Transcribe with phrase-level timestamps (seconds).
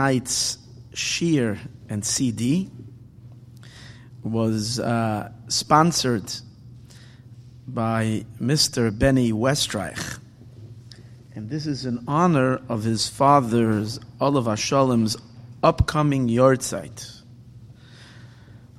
[0.00, 0.56] tonight's
[0.94, 1.58] shiur
[1.90, 2.70] and CD
[4.22, 6.24] was uh, sponsored
[7.68, 8.98] by Mr.
[8.98, 10.18] Benny Westreich.
[11.34, 15.18] And this is in honor of his father's, Olav Hashalim's,
[15.62, 17.20] upcoming yahrzeit.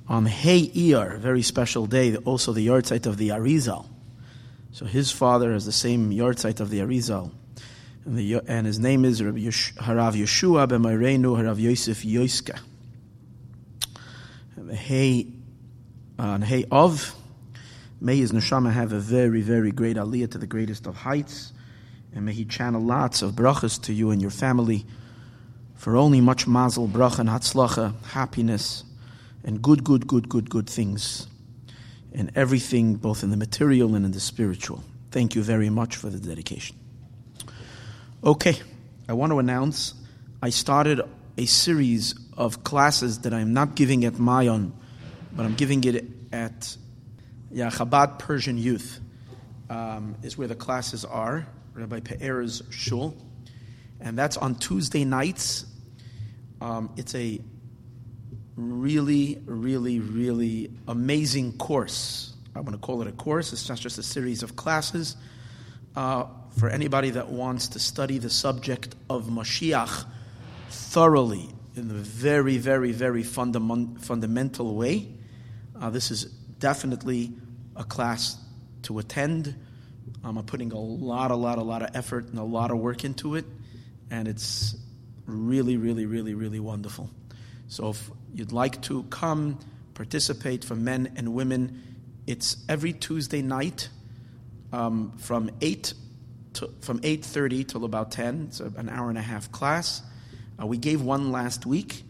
[0.08, 3.86] On Hey Iyar, very special day, also the yahrzeit of the Arizal.
[4.72, 7.30] So his father has the same yahrzeit of the Arizal
[8.04, 12.58] and, the, and his name is Rabbi Yesh, Harav Yeshua ben Mayrenu Harav Yosef Yoiska.
[14.72, 15.26] Hey,
[16.18, 17.14] on uh, Hey Av,
[18.00, 21.52] may his neshama have a very, very great aliyah to the greatest of heights,
[22.14, 24.84] and may he channel lots of brachas to you and your family
[25.74, 28.84] for only much mazel, bracha, and hatzlacha, happiness,
[29.44, 31.26] and good, good, good, good, good things,
[32.14, 34.82] and everything, both in the material and in the spiritual.
[35.10, 36.76] Thank you very much for the dedication.
[38.24, 38.56] Okay,
[39.08, 39.94] I want to announce
[40.40, 41.00] I started
[41.36, 44.70] a series of classes that I'm not giving at Mayon,
[45.32, 46.76] but I'm giving it at
[47.50, 49.00] yeah, Chabad Persian Youth,
[49.68, 53.16] um, is where the classes are, Rabbi Pe'er's shul.
[53.98, 55.66] And that's on Tuesday nights.
[56.60, 57.40] Um, it's a
[58.54, 62.34] really, really, really amazing course.
[62.54, 63.52] I want to call it a course.
[63.52, 65.16] It's not just a series of classes.
[65.94, 66.24] Uh,
[66.58, 70.06] for anybody that wants to study the subject of Mashiach
[70.70, 75.08] thoroughly in a very, very, very fundament, fundamental way.
[75.78, 76.24] Uh, this is
[76.58, 77.32] definitely
[77.76, 78.36] a class
[78.82, 79.54] to attend.
[80.24, 83.04] I'm putting a lot, a lot, a lot of effort and a lot of work
[83.04, 83.44] into it,
[84.10, 84.74] and it's
[85.26, 87.10] really, really, really, really wonderful.
[87.68, 89.58] So if you'd like to come
[89.94, 91.82] participate for men and women,
[92.26, 93.88] it's every Tuesday night
[94.72, 95.94] um, from 8
[96.54, 98.46] to, from 8.30 till about 10.
[98.48, 100.02] It's an hour and a half class.
[100.60, 102.02] Uh, we gave one last week.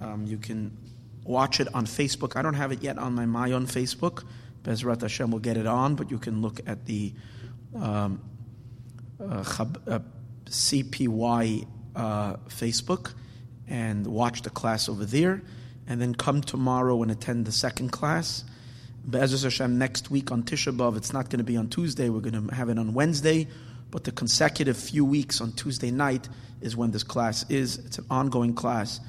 [0.00, 0.76] Um, you can
[1.24, 2.36] watch it on Facebook.
[2.36, 4.24] I don't have it yet on my my own Facebook.
[4.62, 7.12] Bezrat Hashem will get it on, but you can look at the
[7.74, 8.20] um,
[9.20, 9.44] uh,
[9.86, 9.98] uh,
[10.46, 13.14] CPY uh, Facebook
[13.68, 15.42] and watch the class over there,
[15.86, 18.44] and then come tomorrow and attend the second class.
[19.08, 20.96] Be'ezus Hashem next week on Tisha B'av.
[20.96, 22.08] It's not going to be on Tuesday.
[22.08, 23.48] We're going to have it on Wednesday
[23.90, 26.28] but the consecutive few weeks on Tuesday night
[26.60, 27.78] is when this class is.
[27.78, 29.00] It's an ongoing class,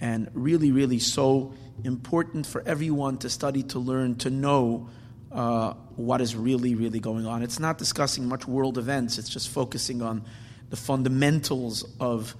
[0.00, 1.52] and really, really so
[1.84, 4.88] important for everyone to study, to learn, to know
[5.32, 7.42] uh, what is really, really going on.
[7.42, 10.24] It's not discussing much world events, it's just focusing on
[10.70, 12.34] the fundamentals of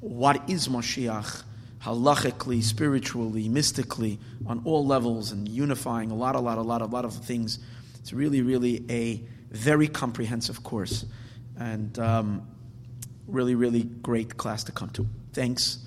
[0.00, 1.42] what is Mashiach,
[1.84, 6.86] halachically, spiritually, mystically, on all levels, and unifying a lot, a lot, a lot, a
[6.86, 7.58] lot of things.
[8.00, 11.04] It's really, really a very comprehensive course,
[11.58, 12.48] and um,
[13.26, 15.06] really, really great class to come to.
[15.32, 15.78] Thanks.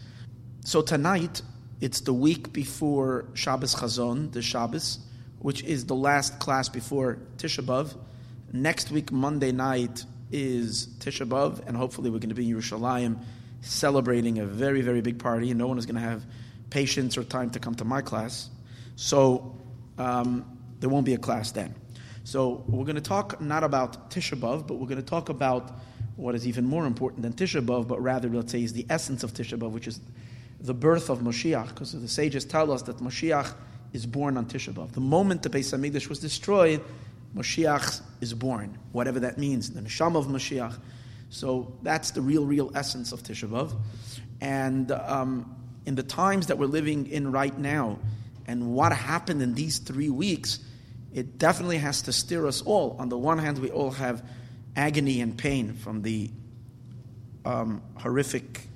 [0.64, 1.42] So tonight,
[1.82, 5.00] it's the week before Shabbos Chazon, the Shabbos,
[5.40, 7.96] which is the last class before Tisha B'av.
[8.54, 13.18] Next week, Monday night, is Tisha B'av, and hopefully we're going to be in Yerushalayim
[13.68, 16.24] celebrating a very, very big party, and no one is going to have
[16.70, 18.50] patience or time to come to my class.
[18.96, 19.56] So
[19.98, 21.76] um, there won't be a class then.
[22.24, 25.80] So we're going to talk not about Tisha B'av, but we're going to talk about
[26.18, 29.24] what is even more important than Tisha B'av, but rather, let's say, is the essence
[29.24, 30.02] of Tisha B'av, which is
[30.60, 33.54] the birth of Moshiach, because the sages tell us that Moshiach
[33.94, 34.92] is born on Tisha B'av.
[34.92, 36.82] The moment the Beis Hamikdash was destroyed,
[37.36, 40.78] Moshiach is born, whatever that means, the Neshama of Moshiach.
[41.30, 43.74] So that's the real, real essence of Tisha B'av.
[44.40, 48.00] And um, in the times that we're living in right now,
[48.46, 50.60] and what happened in these three weeks,
[51.14, 52.96] it definitely has to steer us all.
[53.00, 54.24] On the one hand, we all have
[54.76, 56.30] agony and pain from the
[57.44, 58.68] um, horrific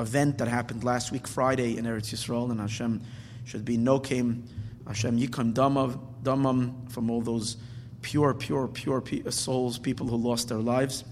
[0.00, 3.02] event that happened last week, Friday, in Eretz Yisrael, and Hashem
[3.44, 7.56] should be no Hashem yikam damam from all those
[8.02, 11.04] pure, pure, pure souls, people who lost their lives.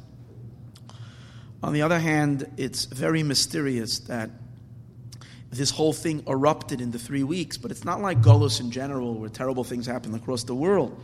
[1.63, 4.31] On the other hand, it's very mysterious that
[5.51, 9.15] this whole thing erupted in the three weeks, but it's not like Golos in general,
[9.15, 11.01] where terrible things happen across the world.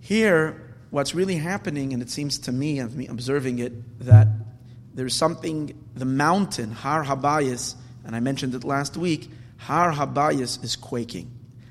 [0.00, 4.28] Here, what's really happening, and it seems to me, me observing it, that
[4.94, 7.74] there's something, the mountain, Har Habayis,
[8.04, 11.30] and I mentioned it last week, Har Habayis is quaking.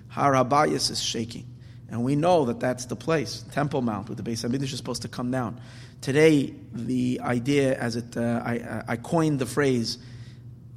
[0.09, 1.47] Har Habayis is shaking.
[1.89, 5.01] And we know that that's the place, Temple Mount, where the Beis Hamikdash is supposed
[5.01, 5.59] to come down.
[6.01, 9.97] Today, the idea, as it, uh, I, I coined the phrase,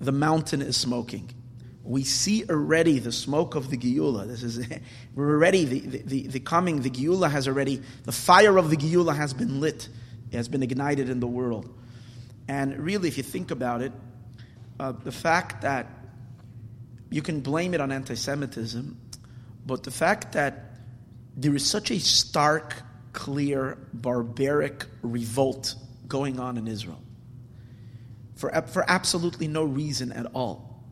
[0.00, 1.30] the mountain is smoking.
[1.84, 4.26] We see already the smoke of the Geula.
[4.26, 4.66] This is
[5.14, 6.82] we're already the, the, the, coming.
[6.82, 9.88] The Geula has already the fire of the Geula has been lit.
[10.30, 11.72] It has been ignited in the world.
[12.48, 13.92] And really, if you think about it,
[14.80, 15.86] uh, the fact that
[17.10, 18.98] you can blame it on anti-Semitism,
[19.66, 20.72] but the fact that
[21.36, 22.74] there is such a stark,
[23.12, 25.74] clear, barbaric revolt
[26.08, 27.02] going on in Israel
[28.42, 30.82] for, for absolutely no reason at all.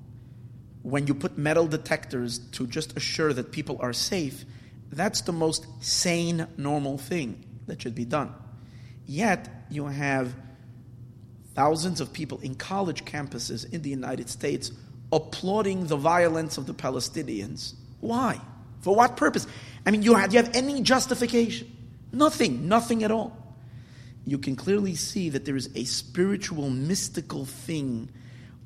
[0.83, 4.45] When you put metal detectors to just assure that people are safe,
[4.93, 8.33] that's the most sane, normal thing that should be done.
[9.05, 10.33] Yet, you have
[11.55, 14.71] thousands of people in college campuses in the United States
[15.13, 17.75] applauding the violence of the Palestinians.
[17.99, 18.41] Why?
[18.81, 19.49] For what purpose?
[19.85, 21.77] I mean, you have, you have any justification?
[22.13, 23.41] Nothing, nothing at all
[24.27, 28.09] you can clearly see that there is a spiritual, mystical thing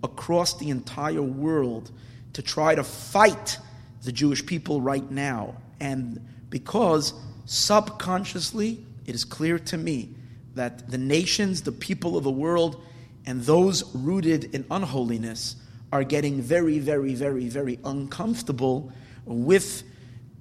[0.03, 1.91] across the entire world
[2.33, 3.59] to try to fight
[4.03, 5.55] the Jewish people right now.
[5.81, 6.21] And
[6.51, 7.15] because
[7.47, 10.15] subconsciously, it is clear to me
[10.55, 12.83] that the nations, the people of the world,
[13.27, 15.57] and those rooted in unholiness
[15.93, 18.93] are getting very, very, very, very uncomfortable
[19.25, 19.85] with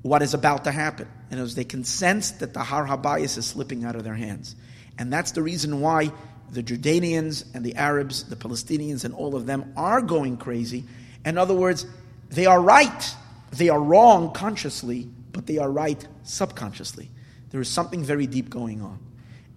[0.04, 1.08] what is about to happen.
[1.32, 4.56] And as they can sense that the Har Habayis is slipping out of their hands.
[5.00, 6.12] And that's the reason why
[6.52, 10.84] the Jordanians and the Arabs, the Palestinians, and all of them are going crazy.
[11.26, 11.88] In other words,
[12.30, 13.16] they are right.
[13.52, 17.10] They are wrong consciously, but they are right subconsciously.
[17.50, 19.00] There is something very deep going on.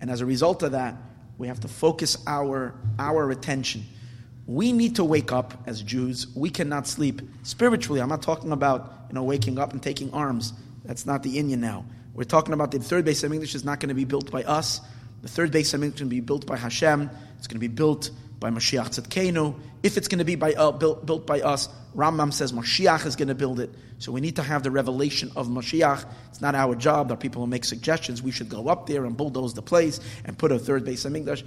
[0.00, 0.94] And as a result of that,
[1.38, 3.84] we have to focus our, our attention.
[4.46, 6.28] We need to wake up as Jews.
[6.34, 8.00] We cannot sleep spiritually.
[8.00, 10.52] I'm not talking about you know, waking up and taking arms.
[10.84, 11.84] That's not the Indian now.
[12.14, 14.80] We're talking about the third Beis Hamikdash is not going to be built by us.
[15.22, 17.10] The third Beis Hamikdash is going to be built by Hashem.
[17.38, 19.58] It's going to be built by Mashiach Tzidkenu.
[19.82, 23.16] If it's going to be by, uh, built, built by us, Rambam says Mashiach is
[23.16, 23.70] going to build it.
[23.98, 26.06] So we need to have the revelation of Mashiach.
[26.28, 27.08] It's not our job.
[27.08, 28.22] There are people who make suggestions.
[28.22, 31.42] We should go up there and bulldoze the place and put a third Beis Hamikdash.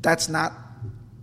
[0.00, 0.52] That's not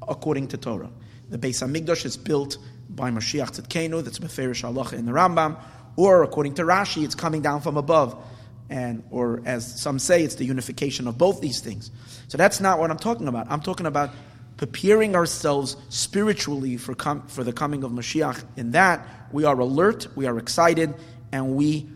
[0.07, 0.89] according to Torah.
[1.33, 2.59] The Beis Hamikdash is built
[2.89, 4.03] by Mashiach Tzidkenu.
[4.03, 5.59] That's Meferish Allah in the Rambam.
[5.95, 8.23] Or according to Rashi, it's coming down from above
[8.69, 11.91] and or as some say, it's the unification of both these things.
[12.27, 13.47] So that's not what I'm talking about.
[13.49, 14.11] I'm talking about
[14.57, 18.43] preparing ourselves spiritually for com- for the coming of Mashiach.
[18.55, 20.93] In that we are alert, we are excited,
[21.31, 21.89] and we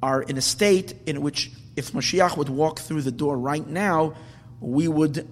[0.00, 4.14] are in a state in which if Mashiach would walk through the door right now,
[4.60, 5.28] we would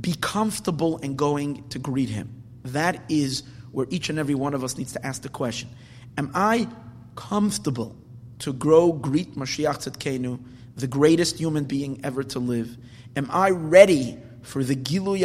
[0.00, 2.39] be comfortable in going to greet him.
[2.64, 5.68] That is where each and every one of us needs to ask the question:
[6.16, 6.68] Am I
[7.16, 7.96] comfortable
[8.40, 10.40] to grow, greet Mashiach Tzidkenu,
[10.76, 12.76] the greatest human being ever to live?
[13.16, 15.20] Am I ready for the Gilui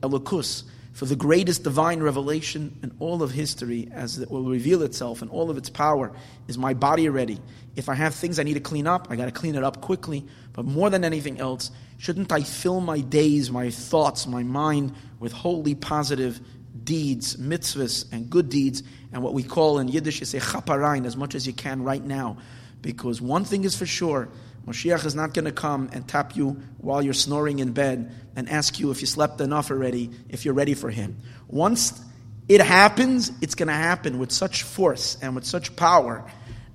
[0.00, 5.22] Elokus, for the greatest divine revelation in all of history as it will reveal itself
[5.22, 6.12] in all of its power?
[6.48, 7.40] Is my body ready?
[7.74, 9.80] If I have things I need to clean up, I got to clean it up
[9.80, 10.26] quickly.
[10.52, 15.32] But more than anything else, shouldn't I fill my days, my thoughts, my mind with
[15.32, 16.40] holy, positive
[16.84, 21.16] deeds, mitzvahs, and good deeds, and what we call in Yiddish, you say chaparain as
[21.16, 22.38] much as you can right now.
[22.80, 24.28] Because one thing is for sure,
[24.66, 28.48] Mashiach is not going to come and tap you while you're snoring in bed and
[28.48, 31.18] ask you if you slept enough already, if you're ready for Him.
[31.48, 32.00] Once
[32.48, 36.24] it happens, it's going to happen with such force and with such power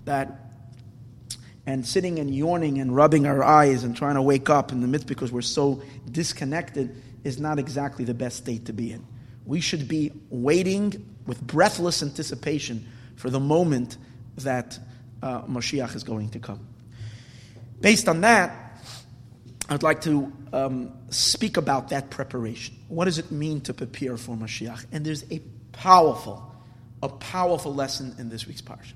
[0.05, 0.51] that,
[1.65, 4.87] and sitting and yawning and rubbing our eyes and trying to wake up in the
[4.87, 9.05] midst because we're so disconnected is not exactly the best state to be in
[9.47, 12.85] we should be waiting with breathless anticipation
[13.15, 13.97] for the moment
[14.37, 14.77] that
[15.23, 16.67] uh, Mashiach is going to come.
[17.79, 18.79] Based on that,
[19.69, 22.75] I'd like to um, speak about that preparation.
[22.89, 24.85] What does it mean to prepare for Mashiach?
[24.91, 25.39] And there's a
[25.71, 26.53] powerful,
[27.01, 28.93] a powerful lesson in this week's parsha.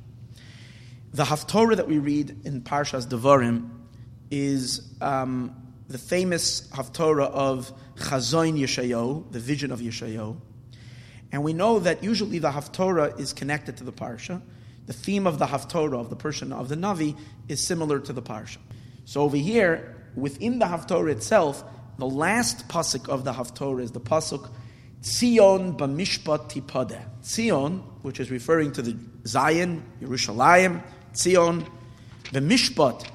[1.13, 3.69] The Haftorah that we read in Parshas Devarim
[4.29, 5.55] is um,
[5.91, 10.37] the famous Haftorah of Chazon Yeshayo, the vision of Yeshayo.
[11.31, 14.41] And we know that usually the Haftorah is connected to the Parsha.
[14.87, 17.17] The theme of the Haftorah, of the person of the Navi,
[17.47, 18.57] is similar to the Parsha.
[19.05, 21.63] So over here, within the Haftorah itself,
[21.97, 24.49] the last pasuk of the Haftorah is the pasuk
[25.01, 27.03] Tzion b'mishpat tipadeh.
[27.23, 28.95] Tzion, which is referring to the
[29.25, 30.83] Zion, Yerushalayim,
[31.13, 31.67] Tzion,
[32.31, 33.07] the mishpat,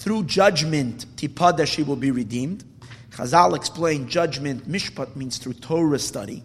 [0.00, 2.64] through judgment, tipadeh, she will be redeemed.
[3.10, 6.42] Chazal explained judgment, mishpat means through Torah study.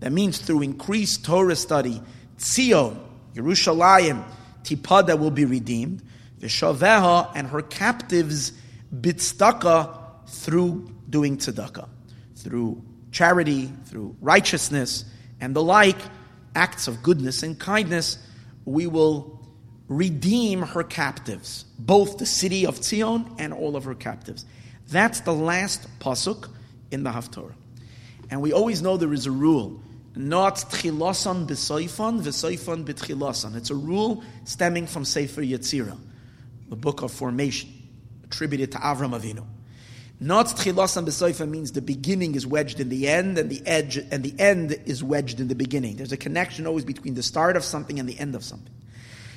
[0.00, 2.02] That means through increased Torah study,
[2.38, 2.98] Tzion,
[3.34, 4.24] Yerushalayim,
[4.64, 6.02] tipadeh will be redeemed.
[6.40, 8.52] Vishaveha and her captives,
[8.92, 11.88] bitstaka, through doing tzedakah,
[12.34, 15.04] through charity, through righteousness,
[15.40, 16.00] and the like,
[16.56, 18.18] acts of goodness and kindness,
[18.64, 19.37] we will
[19.88, 24.44] redeem her captives, both the city of Zion and all of her captives.
[24.90, 26.48] That's the last pasuk
[26.90, 27.54] in the Haftorah.
[28.30, 29.80] And we always know there is a rule.
[30.14, 33.56] Not tchilosan b'soifan, v'soifan b'tchilosan.
[33.56, 35.98] It's a rule stemming from Sefer Yetzirah,
[36.68, 37.70] the book of formation,
[38.24, 39.44] attributed to Avram Avinu.
[40.20, 44.22] Not tchilasan b'soifa means the beginning is wedged in the end, and the edge and
[44.22, 45.96] the end is wedged in the beginning.
[45.96, 48.74] There's a connection always between the start of something and the end of something.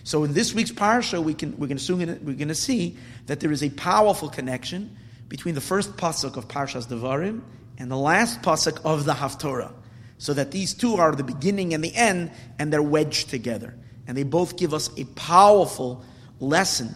[0.04, 3.40] So in this week's parsha, we can we're going to we're going to see that
[3.40, 4.98] there is a powerful connection
[5.30, 7.42] between the first pasuk of Parshas Devarim
[7.78, 9.74] and the last pasuk of the Haftorah,
[10.18, 13.76] so that these two are the beginning and the end, and they're wedged together,
[14.08, 16.04] and they both give us a powerful
[16.40, 16.94] lesson,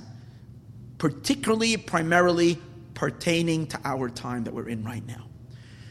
[0.97, 2.57] particularly, primarily
[2.93, 5.25] pertaining to our time that we're in right now.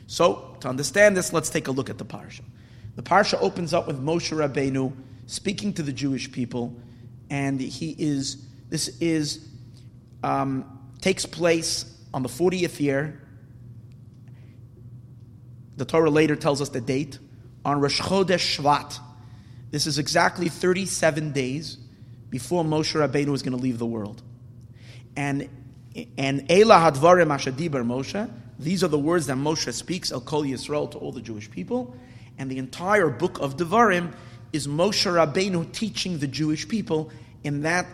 [0.06, 2.42] So, to understand this, let's take a look at the parsha.
[2.96, 4.92] The parsha opens up with Moshe Rabbeinu
[5.26, 6.76] speaking to the Jewish people,
[7.30, 9.48] and he is this is
[10.22, 10.64] um,
[11.00, 13.20] takes place on the 40th year.
[15.76, 17.18] The Torah later tells us the date
[17.64, 18.98] on Rosh Chodesh Shvat.
[19.70, 21.78] This is exactly 37 days
[22.30, 24.22] before Moshe Rabbeinu is going to leave the world.
[25.16, 25.48] And
[26.18, 28.30] and Ela Hadvarim Ashadibar Moshe.
[28.58, 31.96] These are the words that Moshe speaks, El Kol Yisrael, to all the Jewish people.
[32.38, 34.12] And the entire book of Devarim
[34.54, 37.10] is Moshe Rabbeinu teaching the Jewish people
[37.42, 37.86] in that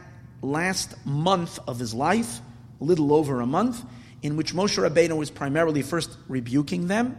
[0.42, 2.40] last month of his life,
[2.82, 3.82] a little over a month,
[4.22, 7.18] in which Moshe Rabbeinu is primarily first rebuking them,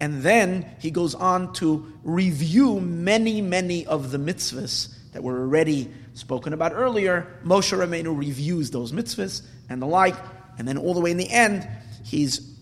[0.00, 5.88] and then he goes on to review many, many of the mitzvahs that were already
[6.14, 7.38] spoken about earlier.
[7.44, 10.16] Moshe Rabbeinu reviews those mitzvahs and the like.
[10.58, 11.68] And then all the way in the end,
[12.04, 12.56] he's,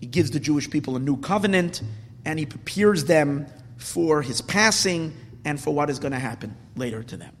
[0.00, 1.82] he gives the Jewish people a new covenant
[2.24, 7.02] and he prepares them for his passing and for what is going to happen later
[7.02, 7.34] to them.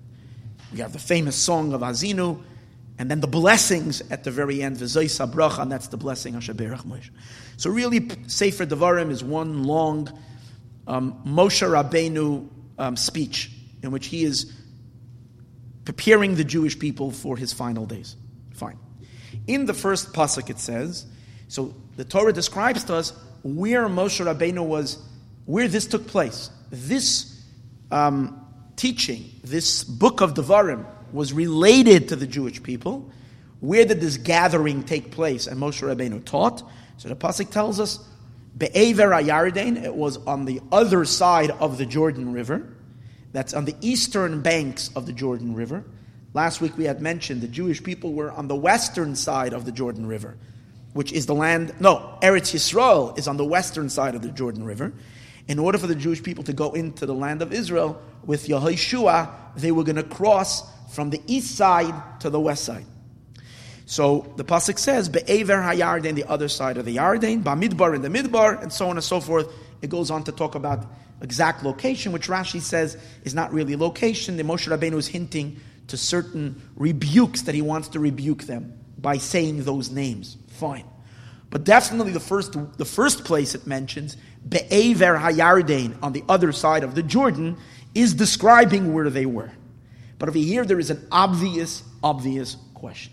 [0.72, 2.42] We have the famous song of Azinu,
[2.98, 6.42] and then the blessings at the very end, V'zoisa bracha, and that's the blessing of
[6.42, 7.10] Shaberach Moshe.
[7.56, 10.08] So really, Sefer Devarim is one long
[10.86, 13.50] um, Moshe Rabbeinu um, speech
[13.82, 14.52] in which he is
[15.84, 18.16] preparing the Jewish people for his final days.
[18.52, 18.78] Fine.
[19.46, 21.06] In the first pasuk, it says,
[21.48, 23.12] so the Torah describes to us
[23.42, 24.98] where Moshe Rabbeinu was,
[25.46, 26.50] where this took place.
[26.70, 27.37] This
[27.90, 33.10] um, teaching, this book of Devarim, was related to the Jewish people.
[33.60, 35.46] Where did this gathering take place?
[35.46, 36.62] And Moshe Rabbeinu taught.
[36.98, 37.98] So the pasuk tells us,
[38.56, 42.74] Be'ever Ayardain, it was on the other side of the Jordan River.
[43.32, 45.84] That's on the eastern banks of the Jordan River.
[46.34, 49.72] Last week we had mentioned the Jewish people were on the western side of the
[49.72, 50.36] Jordan River,
[50.92, 54.64] which is the land, no, Eretz Yisrael is on the western side of the Jordan
[54.64, 54.92] River.
[55.48, 59.30] In order for the Jewish people to go into the land of Israel with Yehoshua,
[59.56, 60.62] they were going to cross
[60.92, 62.84] from the east side to the west side.
[63.86, 68.10] So the pasuk says, "Be'ever hayarden," the other side of the Yarden, "Bamidbar" in the
[68.10, 69.50] Midbar, and so on and so forth.
[69.80, 70.84] It goes on to talk about
[71.22, 74.36] exact location, which Rashi says is not really location.
[74.36, 79.16] The Moshe Rabbeinu is hinting to certain rebukes that he wants to rebuke them by
[79.16, 80.36] saying those names.
[80.48, 80.84] Fine.
[81.50, 84.16] But definitely the first, the first place it mentions,
[84.48, 87.56] Be'ever Hayardain, on the other side of the Jordan,
[87.94, 89.50] is describing where they were.
[90.18, 93.12] But over here there is an obvious, obvious question.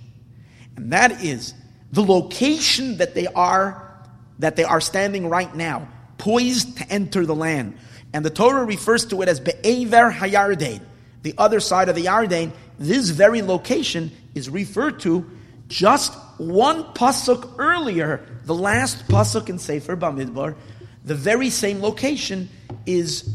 [0.76, 1.54] And that is
[1.92, 4.06] the location that they are,
[4.40, 5.88] that they are standing right now,
[6.18, 7.78] poised to enter the land.
[8.14, 10.82] And the Torah refers to it as Be'ever Hayardain,
[11.26, 15.28] the other side of the Yarden, this very location is referred to
[15.68, 20.56] just one pasuk earlier, the last pasuk in Sefer Bamidbar.
[21.04, 22.50] The very same location
[22.86, 23.30] is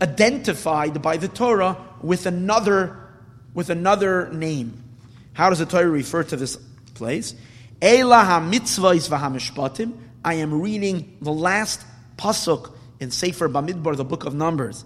[0.00, 2.98] identified by the Torah with another
[3.54, 4.82] with another name.
[5.32, 6.56] How does the Torah refer to this
[6.94, 7.34] place?
[7.80, 9.92] Ela ha-mitzvahs v'ha-mishpatim.
[10.24, 11.84] I am reading the last
[12.16, 14.84] pasuk in Sefer Bamidbar, the book of Numbers.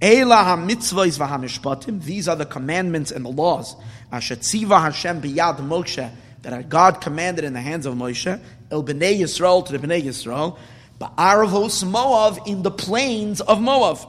[0.00, 2.02] Ela ha-mitzvahs v'ha-mishpatim.
[2.04, 3.74] These are the commandments and the laws.
[4.12, 6.10] Asher Hashem biyad Moshe
[6.50, 10.58] that God commanded in the hands of Moshe, El Bnei Yisrael to the Bnei Yisrael,
[11.00, 14.08] Ba'arvos Moav in the plains of Moav.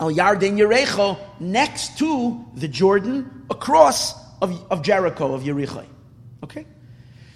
[0.00, 5.86] Al Yarden Yerecho, next to the Jordan, across of, of Jericho, of Yericho.
[6.42, 6.66] Okay?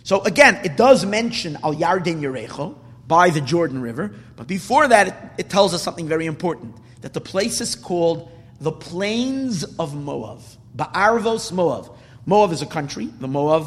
[0.03, 2.77] So again, it does mention Al Yarden Yerecho
[3.07, 7.13] by the Jordan River, but before that, it, it tells us something very important that
[7.13, 8.31] the place is called
[8.61, 10.41] the Plains of Moab.
[10.77, 11.95] Ba'arvos Moab.
[12.27, 13.67] Moab is a country, the Moab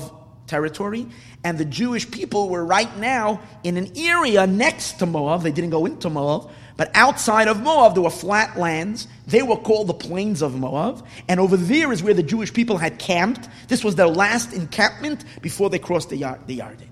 [0.51, 1.07] territory,
[1.45, 5.41] and the Jewish people were right now in an area next to Moab.
[5.43, 9.07] They didn't go into Moab, but outside of Moab, there were flat lands.
[9.27, 11.05] They were called the plains of Moab.
[11.29, 13.47] And over there is where the Jewish people had camped.
[13.69, 16.17] This was their last encampment before they crossed the,
[16.47, 16.89] the Yarden.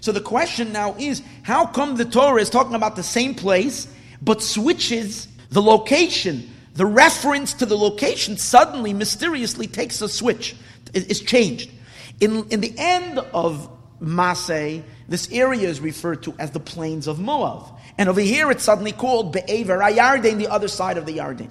[0.00, 3.88] So the question now is how come the Torah is talking about the same place,
[4.22, 6.48] but switches the location?
[6.74, 10.54] The reference to the location suddenly, mysteriously takes a switch,
[10.94, 11.70] is changed.
[12.20, 13.70] In, in the end of
[14.00, 17.74] Masay, this area is referred to as the plains of Moab.
[17.98, 21.50] And over here it's suddenly called Be'ever Ayarden, the other side of the Yarden.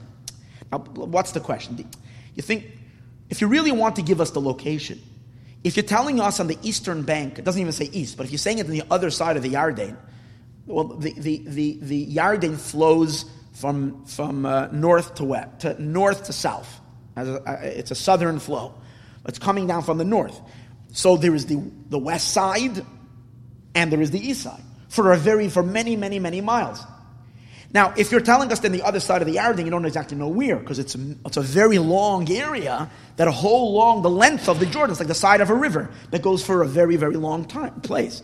[0.71, 1.89] Now, what's the question?
[2.35, 2.65] You think,
[3.29, 5.01] if you really want to give us the location,
[5.63, 8.31] if you're telling us on the eastern bank, it doesn't even say east, but if
[8.31, 9.97] you're saying it on the other side of the Yarden,
[10.67, 16.25] well, the, the, the, the Yarden flows from, from uh, north to west, to north
[16.25, 16.81] to south.
[17.17, 18.75] It's a southern flow.
[19.25, 20.39] It's coming down from the north.
[20.91, 22.85] So there is the, the west side
[23.73, 26.81] and there is the east side for a very for many, many, many miles.
[27.73, 30.15] Now, if you're telling us that the other side of the Yarden, you don't exactly
[30.15, 34.09] know where, because it's a, it's a very long area that a whole long, the
[34.09, 36.67] length of the Jordan, it's like the side of a river that goes for a
[36.67, 38.23] very, very long time place.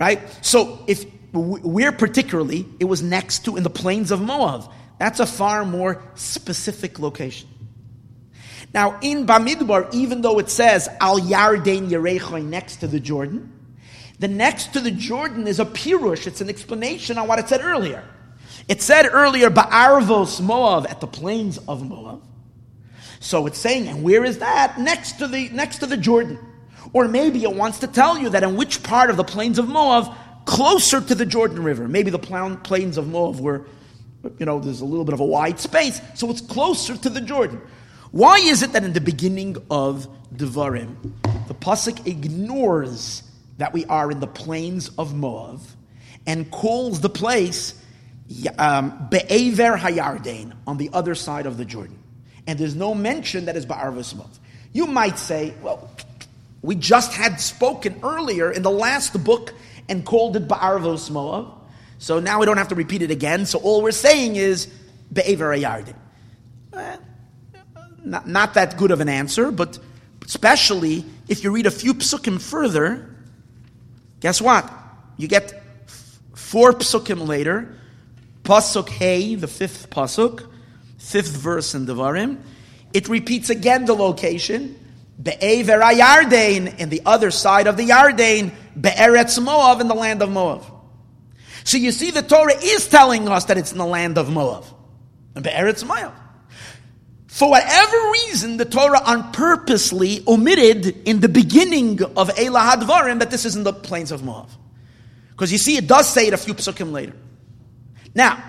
[0.00, 0.20] Right?
[0.44, 4.70] So if where particularly, it was next to in the plains of Moab.
[4.98, 7.48] That's a far more specific location.
[8.76, 13.50] Now, in Bamidbar, even though it says Al Yarden Yerechoy next to the Jordan,
[14.18, 16.26] the next to the Jordan is a pirush.
[16.26, 18.04] It's an explanation on what it said earlier.
[18.68, 22.20] It said earlier, Ba'arvos Moav at the plains of Moav.
[23.18, 24.78] So it's saying, and where is that?
[24.78, 26.38] Next to the, next to the Jordan.
[26.92, 29.68] Or maybe it wants to tell you that in which part of the plains of
[29.68, 31.88] Moab, closer to the Jordan River.
[31.88, 33.64] Maybe the plains of Moab were,
[34.38, 37.22] you know, there's a little bit of a wide space, so it's closer to the
[37.22, 37.62] Jordan.
[38.16, 40.96] Why is it that in the beginning of Devarim,
[41.48, 43.22] the Pasuk ignores
[43.58, 45.60] that we are in the plains of Moab
[46.26, 47.78] and calls the place
[48.56, 51.98] um, Be'ever Hayarden, on the other side of the Jordan.
[52.46, 54.30] And there's no mention that is Ba'arvas Moab.
[54.72, 55.90] You might say, well,
[56.62, 59.52] we just had spoken earlier in the last book
[59.90, 61.48] and called it Ba'arvos Moab.
[61.98, 63.44] So now we don't have to repeat it again.
[63.44, 64.68] So all we're saying is
[65.12, 65.96] Be'ever Hayarden.
[68.06, 69.78] Not, not that good of an answer, but
[70.24, 73.16] especially if you read a few psukim further,
[74.20, 74.70] Guess what?
[75.16, 75.62] You get
[76.34, 77.78] four psukim later,
[78.42, 80.50] pasuk hey, the fifth pasuk,
[80.98, 82.38] fifth verse in Devarim.
[82.92, 84.78] It repeats again the location,
[85.22, 90.30] Be'ever Yarden, in the other side of the Yarden, Be'eretz Moav, in the land of
[90.30, 90.64] Moav.
[91.64, 94.66] So you see, the Torah is telling us that it's in the land of Moav,
[95.34, 96.14] and Be'eretz Moab.
[97.36, 103.44] For whatever reason, the Torah unpurposely omitted in the beginning of Elah Hadvarim that this
[103.44, 104.48] is in the plains of Moab.
[105.32, 107.12] Because you see, it does say it a few psukim later.
[108.14, 108.42] Now,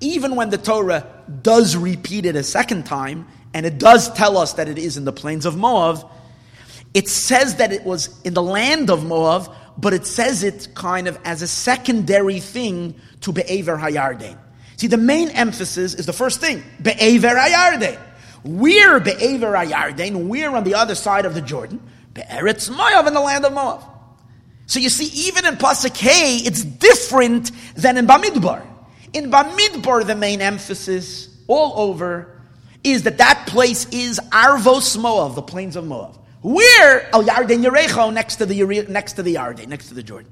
[0.00, 1.06] even when the Torah
[1.42, 5.04] does repeat it a second time, and it does tell us that it is in
[5.04, 6.04] the plains of Moab,
[6.94, 11.06] it says that it was in the land of Moab, but it says it kind
[11.06, 14.36] of as a secondary thing to Be'ever Hayarden.
[14.78, 18.08] See, the main emphasis is the first thing, Be'ever Hayarden.
[18.44, 21.80] We're Be'ever Ayarden, we're on the other side of the Jordan,
[22.14, 23.84] Be'eretz Moav in the land of Moav.
[24.66, 28.66] So you see, even in Pasuk it's different than in Bamidbar.
[29.12, 32.40] In Bamidbar, the main emphasis all over
[32.82, 36.18] is that that place is Arvos Moav, the plains of Moav.
[36.42, 40.30] We're Al Yarden Yerecho next to the next to the Yarden, next to the Jordan.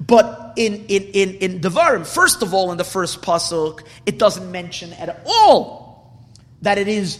[0.00, 4.50] But in in in in Devarim, first of all, in the first pasuk, it doesn't
[4.50, 6.24] mention at all
[6.62, 7.18] that it is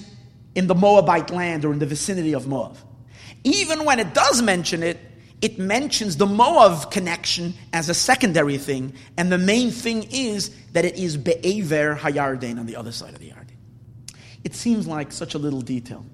[0.54, 2.76] in the Moabite land or in the vicinity of Moab.
[3.44, 4.98] Even when it does mention it,
[5.40, 10.84] it mentions the Moab connection as a secondary thing, and the main thing is that
[10.84, 13.56] it is Be'ever Hayarden on the other side of the Yarden.
[14.42, 16.06] It seems like such a little detail.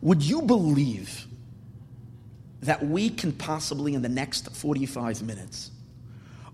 [0.00, 1.26] Would you believe
[2.62, 5.70] that we can possibly, in the next 45 minutes,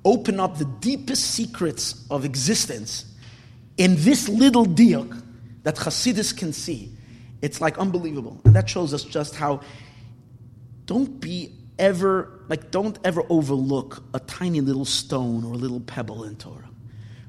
[0.05, 3.05] open up the deepest secrets of existence
[3.77, 5.23] in this little diuk
[5.63, 6.93] that Hasidus can see.
[7.43, 8.41] It's like unbelievable.
[8.45, 9.61] And that shows us just how
[10.87, 16.25] don't be ever, like, don't ever overlook a tiny little stone or a little pebble
[16.25, 16.69] in Torah.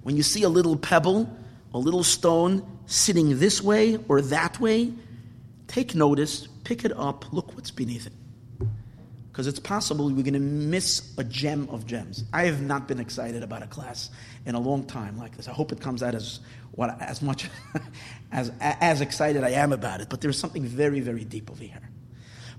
[0.03, 1.33] When you see a little pebble,
[1.73, 4.91] a little stone sitting this way or that way,
[5.67, 8.13] take notice, pick it up, look what's beneath it.
[9.31, 12.25] Because it's possible we're going to miss a gem of gems.
[12.33, 14.09] I have not been excited about a class
[14.45, 15.47] in a long time like this.
[15.47, 16.39] I hope it comes out as
[16.71, 17.49] what as much
[18.31, 20.09] as as excited I am about it.
[20.09, 21.89] But there's something very very deep over here.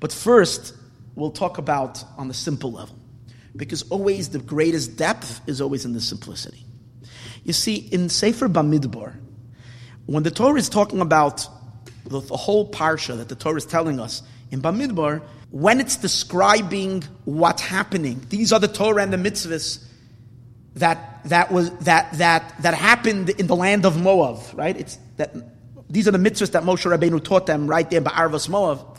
[0.01, 0.75] But first,
[1.15, 2.97] we'll talk about on the simple level,
[3.55, 6.65] because always the greatest depth is always in the simplicity.
[7.45, 9.17] You see, in Sefer Bamidbar,
[10.07, 11.47] when the Torah is talking about
[12.05, 17.03] the, the whole parsha that the Torah is telling us in Bamidbar, when it's describing
[17.25, 19.85] what's happening, these are the Torah and the mitzvahs
[20.77, 24.77] that that was that that that happened in the land of Moab, right?
[24.77, 25.35] It's that
[25.91, 28.99] these are the mitzvahs that Moshe Rabbeinu taught them right there by Arvas Moab.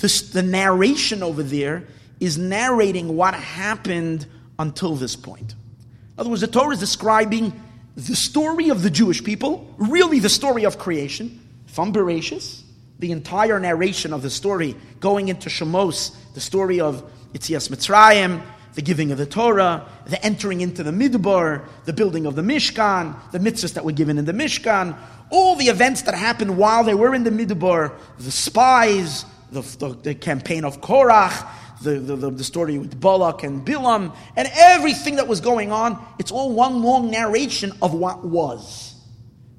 [0.00, 1.84] This, the narration over there
[2.18, 4.26] is narrating what happened
[4.58, 5.52] until this point.
[5.52, 7.52] In other words, the Torah is describing
[7.96, 12.62] the story of the Jewish people, really the story of creation, from Bereshis,
[12.98, 18.42] the entire narration of the story going into Shemos, the story of Yitzias Mitzrayim,
[18.74, 23.16] the giving of the Torah, the entering into the Midbar, the building of the Mishkan,
[23.32, 24.96] the mitzvahs that were given in the Mishkan,
[25.30, 29.88] all the events that happened while they were in the Midbar, the spies, the, the,
[30.02, 31.46] the campaign of Korach,
[31.82, 36.04] the, the, the, story with Balak and Bilam, and everything that was going on.
[36.18, 38.94] It's all one long narration of what was.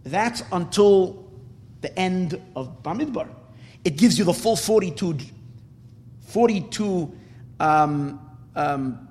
[0.03, 1.31] That's until
[1.81, 3.27] the end of Bamidbar.
[3.83, 5.17] It gives you the full 42,
[6.27, 7.17] 42
[7.59, 9.07] um, um,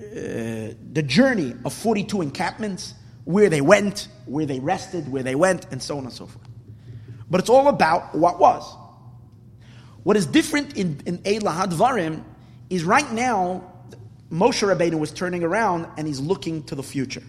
[0.00, 5.66] uh, the journey of 42 encampments, where they went, where they rested, where they went,
[5.70, 6.46] and so on and so forth.
[7.30, 8.76] But it's all about what was.
[10.02, 12.22] What is different in, in Eilah Hadvarim
[12.68, 13.72] is right now,
[14.30, 17.22] Moshe Rabbeinu was turning around and he's looking to the future.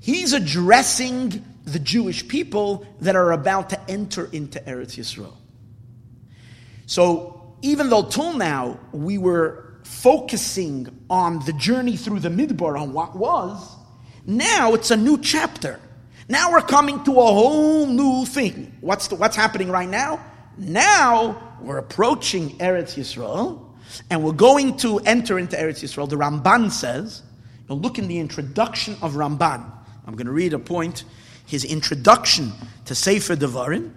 [0.00, 5.36] He's addressing the Jewish people that are about to enter into Eretz Yisrael.
[6.86, 12.92] So, even though till now we were focusing on the journey through the Midbar, on
[12.92, 13.76] what was,
[14.26, 15.80] now it's a new chapter.
[16.28, 18.76] Now we're coming to a whole new thing.
[18.80, 20.24] What's, the, what's happening right now?
[20.56, 23.64] Now we're approaching Eretz Yisrael,
[24.10, 26.08] and we're going to enter into Eretz Yisrael.
[26.08, 27.22] The Ramban says,
[27.68, 29.70] you look in the introduction of Ramban.
[30.06, 31.04] I'm going to read a point.
[31.46, 32.52] His introduction
[32.84, 33.92] to Sefer Devarim.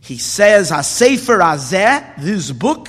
[0.00, 2.88] He says, "Ha-Sefer Azeh, this book,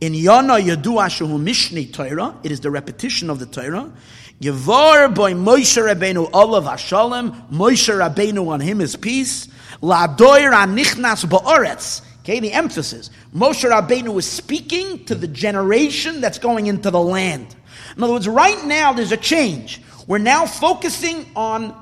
[0.00, 3.92] in Yana Yadua Shehu Mishni Torah, it is the repetition of the Torah.
[4.40, 9.48] Yevar by Moshe Rabbeinu Olav Hashalem, Moshe Rabbeinu on him is peace.
[9.82, 12.02] Ladoir Anichnas Ba'aretz.
[12.20, 13.10] Okay, the emphasis.
[13.34, 17.54] Moshe Rabbeinu is speaking to the generation that's going into the land.
[17.96, 19.82] In other words, right now there's a change.
[20.06, 21.74] We're now focusing on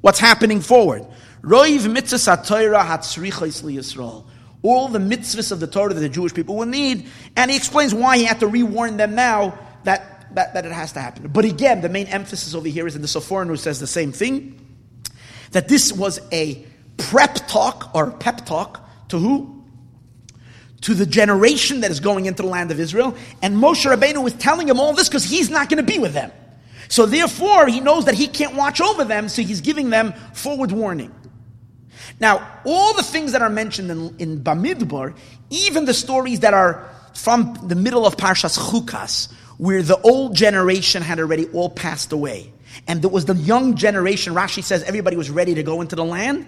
[0.00, 1.04] what's happening forward.
[1.42, 4.24] Roiv mitzvahs ha-Torah hatzrichos Yisrael.
[4.64, 7.94] All the mitzvahs of the Torah that the Jewish people will need, and he explains
[7.94, 11.28] why he had to rewarn them now that, that, that it has to happen.
[11.28, 14.10] But again, the main emphasis over here is in the Sforno who says the same
[14.10, 14.58] thing,
[15.52, 16.64] that this was a
[16.96, 19.64] prep talk or pep talk to who?
[20.80, 23.14] To the generation that is going into the land of Israel.
[23.42, 26.14] And Moshe Rabbeinu was telling him all this because he's not going to be with
[26.14, 26.32] them.
[26.88, 30.72] So therefore, he knows that he can't watch over them, so he's giving them forward
[30.72, 31.14] warning.
[32.20, 35.14] Now, all the things that are mentioned in, in Bamidbar,
[35.50, 41.02] even the stories that are from the middle of Parshas Chukas, where the old generation
[41.02, 42.52] had already all passed away,
[42.88, 46.04] and there was the young generation, Rashi says everybody was ready to go into the
[46.04, 46.46] land,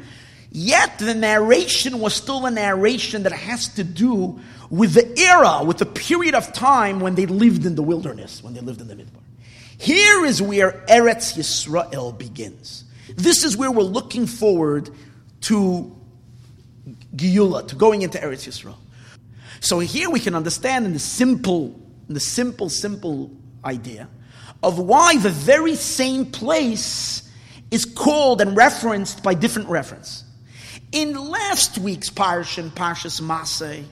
[0.50, 5.78] Yet the narration was still a narration that has to do with the era, with
[5.78, 8.94] the period of time when they lived in the wilderness, when they lived in the
[8.94, 9.20] Midbar.
[9.78, 12.84] Here is where Eretz Yisrael begins.
[13.16, 14.90] This is where we're looking forward
[15.46, 15.94] to
[17.14, 18.76] Geula, to going into Eretz Yisrael.
[19.60, 21.78] So here we can understand in the simple,
[22.08, 23.30] in the simple, simple
[23.64, 24.08] idea
[24.62, 27.30] of why the very same place
[27.70, 30.24] is called and referenced by different reference.
[30.92, 33.84] In last week's Parsha, Parshas Masay,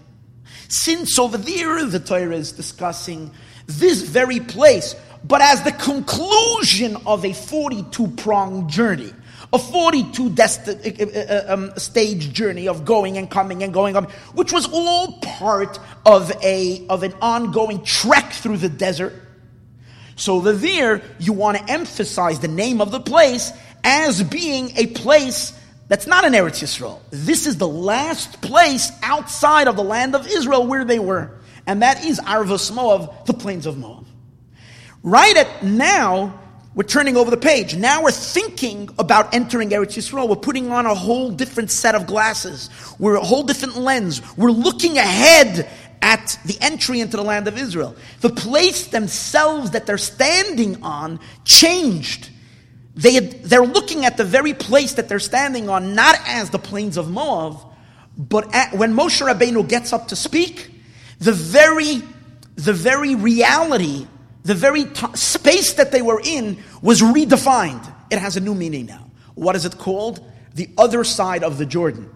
[0.69, 3.31] since over there the Torah is discussing
[3.67, 9.12] this very place, but as the conclusion of a 42 pronged journey,
[9.55, 14.11] a 42 desti- uh, uh, um, stage journey of going and coming and going up,
[14.35, 19.14] which was all part of, a, of an ongoing trek through the desert.
[20.17, 23.53] So the there, you want to emphasize the name of the place
[23.85, 27.01] as being a place that's not an Eretz Yisrael.
[27.11, 31.38] This is the last place outside of the land of Israel where they were.
[31.67, 34.07] and that is Arvos Moav, the plains of Moab.
[35.03, 36.40] Right at now,
[36.74, 37.76] we're turning over the page.
[37.76, 40.28] Now we're thinking about entering Eretz Yisrael.
[40.28, 42.68] We're putting on a whole different set of glasses.
[42.98, 44.20] We're a whole different lens.
[44.37, 45.70] We're looking ahead
[46.02, 47.94] at the entry into the land of Israel.
[48.20, 52.30] The place themselves that they're standing on changed.
[52.96, 56.96] They, they're looking at the very place that they're standing on not as the plains
[56.96, 57.56] of Moab,
[58.18, 60.70] but at, when Moshe Rabbeinu gets up to speak,
[61.20, 62.02] the very,
[62.56, 64.06] the very reality
[64.44, 67.92] the very t- space that they were in was redefined.
[68.11, 69.11] It has a new meaning now.
[69.35, 70.24] What is it called?
[70.54, 72.11] The other side of the Jordan.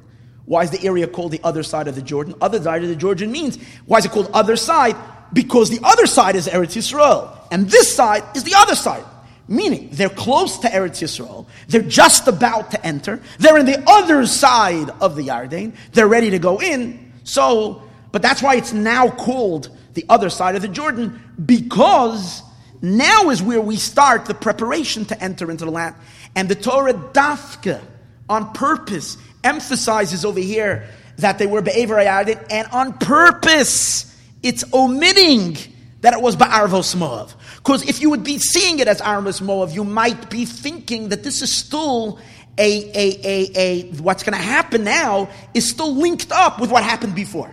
[0.44, 2.34] Why is the area called the other side of the Jordan?
[2.40, 4.96] Other side of the Jordan means, why is it called other side?
[5.32, 9.04] Because the other side is Eretz Yisrael, and this side is the other side.
[9.46, 14.24] Meaning, they're close to Eretz Yisrael, they're just about to enter, they're in the other
[14.26, 19.10] side of the Yarden, they're ready to go in, so, but that's why it's now
[19.10, 22.42] called the other side of the Jordan, because
[22.80, 25.94] now is where we start the preparation to enter into the land.
[26.36, 27.80] And the Torah Dafka,
[28.28, 35.56] on purpose, emphasizes over here that they were Be'ever Ayadin, and on purpose, it's omitting
[36.00, 37.34] that it was Ba'arvos Moav.
[37.56, 41.24] Because if you would be seeing it as Arvos Moav, you might be thinking that
[41.24, 42.20] this is still
[42.56, 46.84] a, a, a, a what's going to happen now is still linked up with what
[46.84, 47.52] happened before.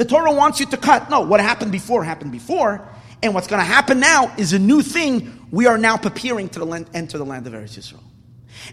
[0.00, 1.10] The Torah wants you to cut.
[1.10, 2.88] No, what happened before happened before.
[3.22, 5.46] And what's going to happen now is a new thing.
[5.50, 8.00] We are now preparing to the land, enter the land of Eretz Yisrael.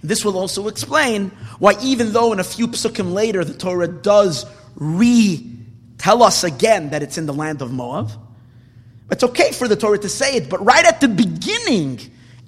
[0.02, 4.46] This will also explain why, even though in a few psukim later the Torah does
[4.76, 5.46] re
[5.98, 8.10] tell us again that it's in the land of Moab,
[9.12, 10.50] it's okay for the Torah to say it.
[10.50, 12.00] But right at the beginning,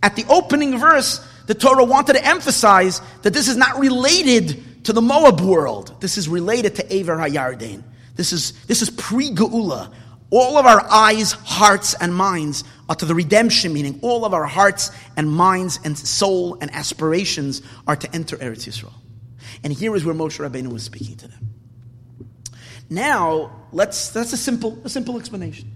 [0.01, 4.93] at the opening verse, the Torah wanted to emphasize that this is not related to
[4.93, 5.99] the Moab world.
[5.99, 7.83] This is related to Aver HaYarden.
[8.19, 9.93] This is, this is pre Geula.
[10.29, 14.43] All of our eyes, hearts, and minds are to the redemption, meaning all of our
[14.43, 18.91] hearts and minds and soul and aspirations are to enter Eretz Yisrael.
[19.63, 21.47] And here is where Moshe Rabbeinu was speaking to them.
[22.89, 25.73] Now, let's, that's a simple, a simple explanation.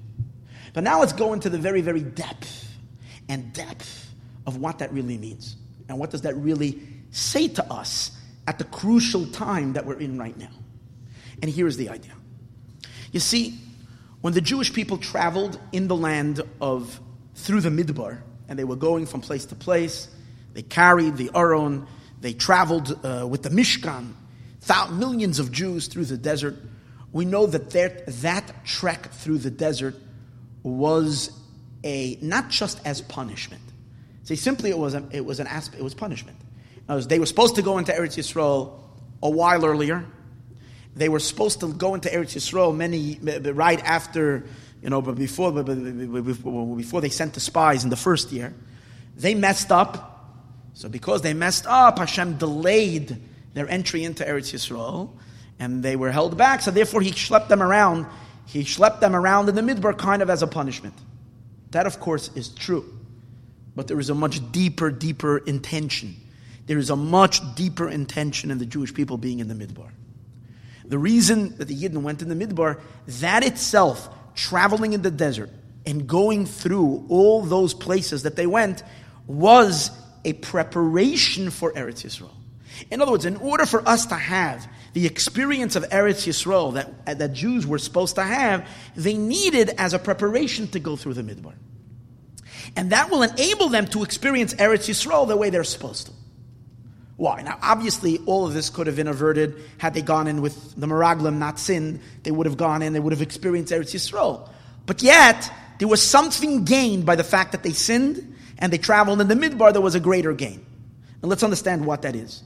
[0.74, 2.76] But now let's go into the very, very depth
[3.30, 4.14] and depth
[4.46, 5.56] of what that really means.
[5.88, 8.12] And what does that really say to us
[8.48, 10.52] at the crucial time that we're in right now?
[11.42, 12.12] And here is the idea.
[13.14, 13.58] You see,
[14.22, 17.00] when the Jewish people traveled in the land of
[17.36, 20.10] through the Midbar, and they were going from place to place,
[20.54, 21.88] they carried the Aron,
[22.20, 24.14] they traveled uh, with the Mishkan,
[24.62, 26.56] thousands, millions of Jews through the desert.
[27.12, 29.96] We know that that, that trek through the desert
[30.64, 31.32] was
[31.84, 33.62] a not just as punishment.
[34.24, 36.38] See, simply it was a, it was an aspect, it was punishment.
[36.88, 38.80] Was, they were supposed to go into Eretz Yisrael
[39.22, 40.06] a while earlier.
[40.96, 44.46] They were supposed to go into Eretz Yisrael many uh, right after,
[44.82, 48.54] you know, but before, before they sent the spies in the first year.
[49.16, 50.10] They messed up.
[50.74, 53.18] So because they messed up, Hashem delayed
[53.54, 55.12] their entry into Eretz Yisrael,
[55.60, 56.62] and they were held back.
[56.62, 58.08] So therefore, He schlepped them around.
[58.46, 60.96] He schlepped them around in the Midbar, kind of as a punishment.
[61.72, 62.86] That, of course, is true,
[63.76, 66.16] but there is a much deeper, deeper intention.
[66.66, 69.90] There is a much deeper intention in the Jewish people being in the Midbar.
[70.86, 72.80] The reason that the Yidden went in the Midbar,
[73.20, 75.50] that itself, traveling in the desert
[75.86, 78.84] and going through all those places that they went,
[79.28, 79.92] was
[80.26, 82.32] a preparation for Eretz Yisrael.
[82.90, 87.20] In other words, in order for us to have the experience of Eretz Yisrael that,
[87.20, 91.24] that Jews were supposed to have, they needed as a preparation to go through the
[91.24, 91.54] Midbar.
[92.76, 96.14] And that will enable them to experience Eretz Yisrael the way they're supposed to.
[97.16, 97.42] Why?
[97.42, 100.88] Now, obviously, all of this could have been averted had they gone in with the
[100.88, 102.02] Meraglim, not sin.
[102.24, 104.50] They would have gone in, they would have experienced Eretz Yisrael.
[104.86, 109.22] But yet, there was something gained by the fact that they sinned and they traveled
[109.22, 110.66] in the midbar, there was a greater gain.
[111.22, 112.44] And let's understand what that is.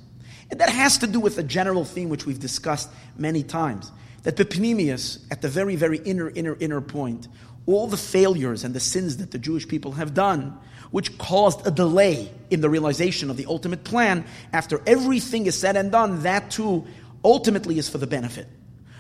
[0.50, 3.92] And that has to do with a general theme which we've discussed many times.
[4.24, 7.28] That Bepnimius, at the very, very inner, inner, inner point,
[7.66, 10.58] all the failures and the sins that the Jewish people have done
[10.92, 15.76] which caused a delay in the realization of the ultimate plan, after everything is said
[15.76, 16.86] and done, that too
[17.24, 18.48] ultimately is for the benefit.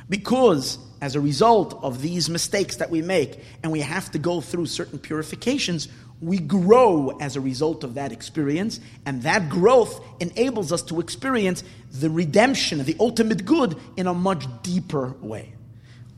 [0.09, 4.41] Because as a result of these mistakes that we make, and we have to go
[4.41, 5.87] through certain purifications,
[6.21, 11.63] we grow as a result of that experience, and that growth enables us to experience
[11.91, 15.53] the redemption, of the ultimate good, in a much deeper way.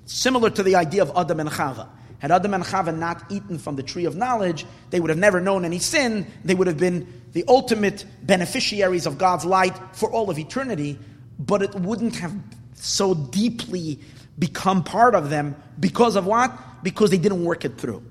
[0.05, 1.88] Similar to the idea of Adam and Chava.
[2.19, 5.39] Had Adam and Chava not eaten from the tree of knowledge, they would have never
[5.39, 6.27] known any sin.
[6.43, 10.99] They would have been the ultimate beneficiaries of God's light for all of eternity,
[11.39, 12.34] but it wouldn't have
[12.73, 13.99] so deeply
[14.38, 16.84] become part of them because of what?
[16.84, 18.03] Because they didn't work it through.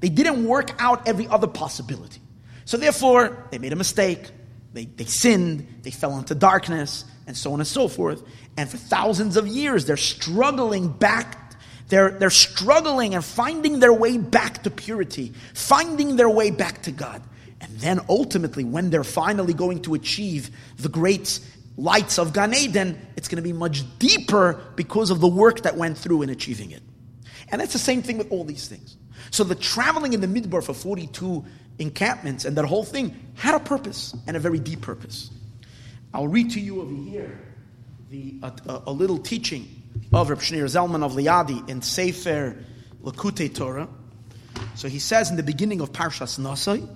[0.00, 2.20] They didn't work out every other possibility.
[2.64, 4.30] So therefore, they made a mistake.
[4.72, 5.66] They, they sinned.
[5.82, 8.22] They fell into darkness and so on and so forth.
[8.56, 11.38] And for thousands of years, they're struggling back.
[11.92, 16.90] They're, they're struggling and finding their way back to purity, finding their way back to
[16.90, 17.22] God.
[17.60, 21.38] And then ultimately, when they're finally going to achieve the great
[21.76, 25.76] lights of Gan Eden, it's going to be much deeper because of the work that
[25.76, 26.82] went through in achieving it.
[27.50, 28.96] And that's the same thing with all these things.
[29.30, 31.44] So the traveling in the Midbar for 42
[31.78, 35.30] encampments and that whole thing had a purpose and a very deep purpose.
[36.14, 37.38] I'll read to you over here
[38.08, 39.81] the, a, a little teaching
[40.12, 42.64] of Reb Shneur Zalman of Liadi in Sefer
[43.02, 43.88] Likutei Torah.
[44.74, 46.88] So he says in the beginning of Parshas Nosai,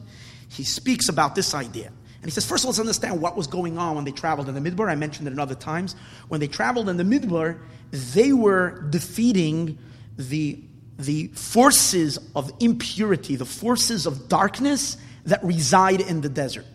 [0.49, 1.87] he speaks about this idea.
[1.87, 4.49] And he says, first of all, let's understand what was going on when they traveled
[4.49, 4.89] in the Midbar.
[4.89, 5.95] I mentioned it in other times.
[6.29, 9.79] When they traveled in the Midbar, they were defeating
[10.17, 10.61] the,
[10.99, 16.67] the forces of impurity, the forces of darkness that reside in the desert.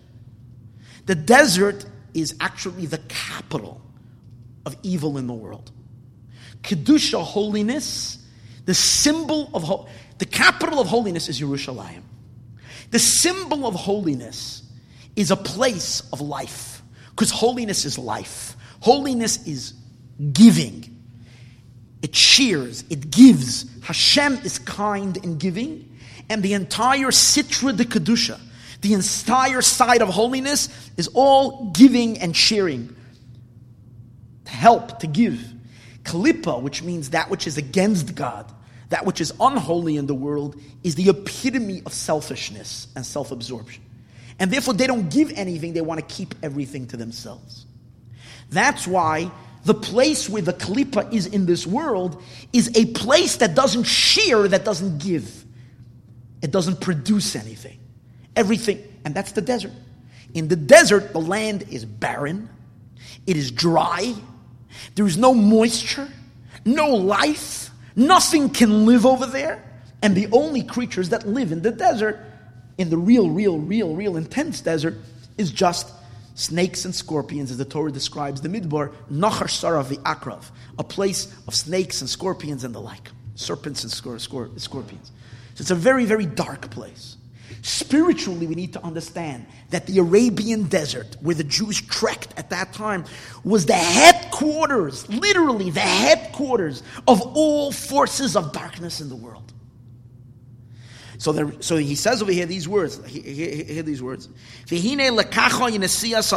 [1.05, 3.81] The desert is actually the capital
[4.65, 5.71] of evil in the world.
[6.63, 8.17] Kedusha, holiness,
[8.65, 12.03] the symbol of ho- the capital of holiness is Yerushalayim.
[12.91, 14.63] The symbol of holiness
[15.15, 18.55] is a place of life because holiness is life.
[18.81, 19.73] Holiness is
[20.33, 20.87] giving.
[22.01, 23.65] It cheers, it gives.
[23.83, 25.97] Hashem is kind in giving,
[26.29, 28.39] and the entire Sitra de Kedusha,
[28.81, 32.95] the entire side of holiness, is all giving and sharing.
[34.45, 35.53] To help, to give.
[36.03, 38.51] Kalipa, which means that which is against God,
[38.89, 43.83] that which is unholy in the world, is the epitome of selfishness and self absorption.
[44.39, 47.65] And therefore, they don't give anything, they want to keep everything to themselves.
[48.49, 49.31] That's why
[49.63, 54.47] the place where the Kalipa is in this world is a place that doesn't share,
[54.47, 55.45] that doesn't give.
[56.41, 57.79] It doesn't produce anything.
[58.35, 59.73] Everything, and that's the desert.
[60.33, 62.49] In the desert, the land is barren,
[63.27, 64.15] it is dry,
[64.95, 66.07] there is no moisture,
[66.65, 69.63] no life, nothing can live over there.
[70.01, 72.19] And the only creatures that live in the desert,
[72.77, 74.95] in the real, real, real, real intense desert,
[75.37, 75.91] is just
[76.35, 80.45] snakes and scorpions, as the Torah describes the Midbar, Nachar Sarav Akrav,
[80.79, 85.11] a place of snakes and scorpions and the like, serpents and scor- scor- scorpions.
[85.55, 87.17] So it's a very, very dark place.
[87.61, 92.73] Spiritually, we need to understand that the Arabian desert, where the Jews trekked at that
[92.73, 93.05] time,
[93.43, 93.75] was the
[94.41, 99.43] headquarters, literally the headquarters of all forces of darkness in the world.
[101.17, 103.05] So, there, so he says over here these words.
[103.05, 104.27] Hear these words.
[104.65, 106.31] V'hine yinesias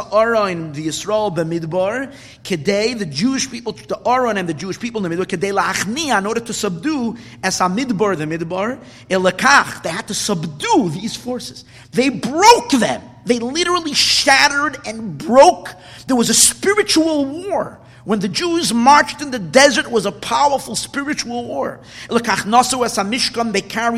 [0.75, 2.13] the Yisrael b'midbar
[2.43, 6.19] kedei the Jewish people, the Aron and the Jewish people in the midbar kedei la'achnia
[6.19, 11.15] in order to subdue as a midbar the midbar elakach they had to subdue these
[11.15, 11.65] forces.
[11.91, 13.01] They broke them.
[13.25, 15.69] They literally shattered and broke.
[16.05, 20.75] There was a spiritual war when the Jews marched in the desert was a powerful
[20.75, 21.81] spiritual war.
[22.09, 22.47] They carried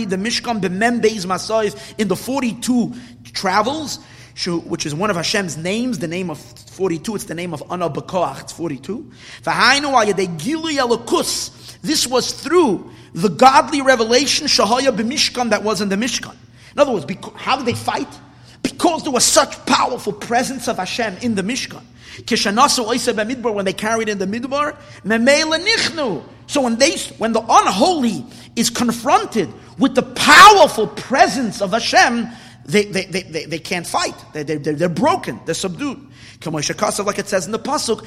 [0.10, 2.94] the Mishkan Membe's Messiah, in the 42
[3.34, 4.00] travels,
[4.46, 7.90] which is one of Hashem's names, the name of 42, it's the name of Ana
[7.90, 9.12] Bakoach, it's 42.
[11.82, 16.36] This was through the godly revelation Shahaya b'Mishkan that was in the Mishkan.
[16.74, 18.08] In other words, how did they fight?
[18.72, 21.84] Because there was such powerful presence of Hashem in the Mishkan.
[23.54, 24.76] When they carried in the midbar,
[26.48, 28.26] So when they, when the unholy
[28.56, 32.28] is confronted with the powerful presence of Hashem,
[32.66, 34.16] they, they, they, they, they can't fight.
[34.34, 35.40] They, they, they're, they're broken.
[35.46, 36.06] They're subdued.
[36.46, 38.06] Like it says in the pasuk,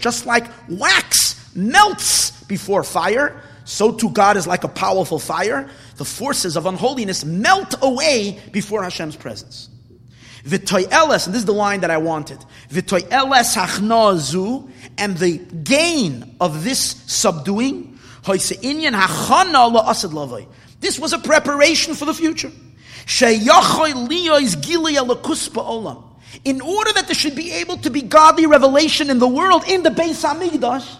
[0.00, 5.68] just like wax melts before fire, so too God is like a powerful fire.
[5.98, 9.68] The forces of unholiness melt away before Hashem's presence.
[10.44, 12.38] V'toyeles, and this is the line that I wanted.
[12.70, 17.98] V'toyeles hachnazu, and the gain of this subduing,
[20.80, 22.52] this was a preparation for the future.
[26.44, 29.82] In order that there should be able to be godly revelation in the world, in
[29.82, 30.96] the Beis Hamikdash,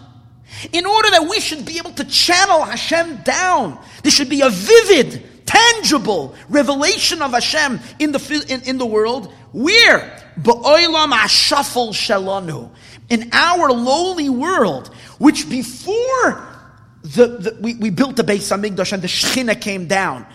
[0.71, 4.49] in order that we should be able to channel Hashem down, there should be a
[4.49, 9.33] vivid tangible revelation of Hashem in the, in, in the world.
[9.51, 10.15] Where?
[10.39, 12.69] Ba'olam ashafel shalanu.
[13.09, 16.47] In our lowly world, which before
[17.01, 20.27] the, the we, we built the Beis Hamikdash and the Shechina came down,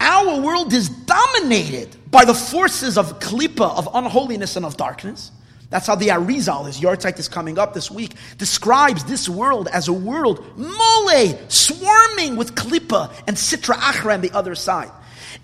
[0.00, 5.30] our world is dominated by the forces of klipa, of unholiness and of darkness.
[5.70, 9.88] That's how the Arizal, his yahrzeit is coming up this week, describes this world as
[9.88, 14.90] a world mole, swarming with klippa and sitra achra on the other side.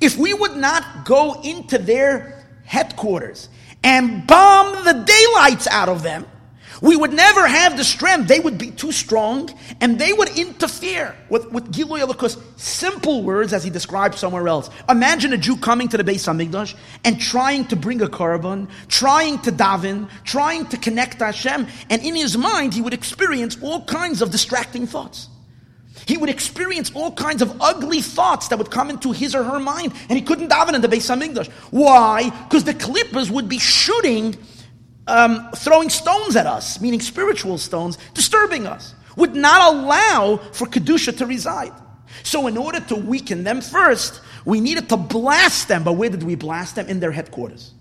[0.01, 3.51] If we would not go into their headquarters
[3.83, 6.27] and bomb the daylights out of them,
[6.85, 8.29] we would never have the strength.
[8.29, 9.49] They would be too strong,
[9.81, 12.39] and they would interfere with, with Giloy Elokus.
[12.61, 14.69] Simple words, as he describes somewhere else.
[14.87, 19.39] Imagine a Jew coming to the Beis Hamikdash and trying to bring a korban, trying
[19.41, 24.21] to daven, trying to connect Hashem, and in his mind he would experience all kinds
[24.21, 25.31] of distracting thoughts.
[26.05, 29.59] He would experience all kinds of ugly thoughts that would come into his or her
[29.59, 31.51] mind, and he couldn't daven in the Beis Hamikdash.
[31.71, 32.29] Why?
[32.29, 34.37] Because the klipas would be shooting
[35.07, 41.17] um, throwing stones at us, meaning spiritual stones, disturbing us, would not allow for Kedusha
[41.19, 41.73] to reside.
[42.23, 45.85] So, in order to weaken them first, we needed to blast them.
[45.85, 46.89] But where did we blast them?
[46.89, 47.73] In their headquarters.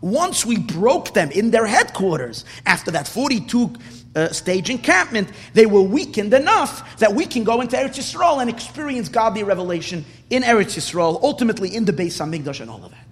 [0.00, 3.72] Once we broke them in their headquarters, after that 42
[4.14, 8.50] uh, stage encampment, they were weakened enough that we can go into Eretz Yisrael and
[8.50, 12.90] experience godly revelation in Eretz Yisrael, ultimately in the base Beis Hamikdash and all of
[12.90, 13.05] that.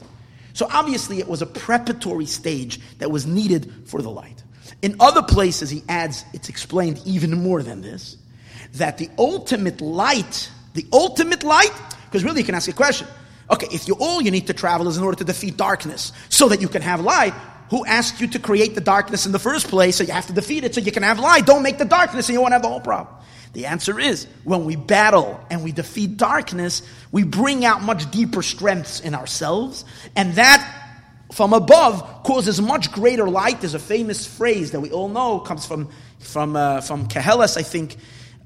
[0.55, 4.43] So obviously, it was a preparatory stage that was needed for the light.
[4.83, 8.17] In other places, he adds, it's explained even more than this,
[8.75, 11.73] that the ultimate light, the ultimate light,
[12.07, 13.07] because really you can ask a question.
[13.51, 16.49] Okay, if you all you need to travel is in order to defeat darkness so
[16.49, 17.35] that you can have light,
[17.71, 19.97] who asked you to create the darkness in the first place?
[19.97, 21.47] So you have to defeat it so you can have light.
[21.47, 23.15] Don't make the darkness and you won't have the whole problem.
[23.55, 28.43] The answer is when we battle and we defeat darkness, we bring out much deeper
[28.43, 29.85] strengths in ourselves,
[30.17, 30.85] and that
[31.33, 33.61] from above causes much greater light.
[33.61, 35.89] There's a famous phrase that we all know comes from
[36.19, 37.97] from uh, from Keheles, I think.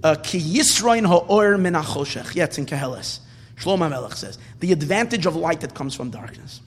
[0.05, 3.21] Uh, Ki Yisroin ha'or min Yeah, it's in Keheles.
[3.57, 6.61] Shlomo Melech says the advantage of light that comes from darkness.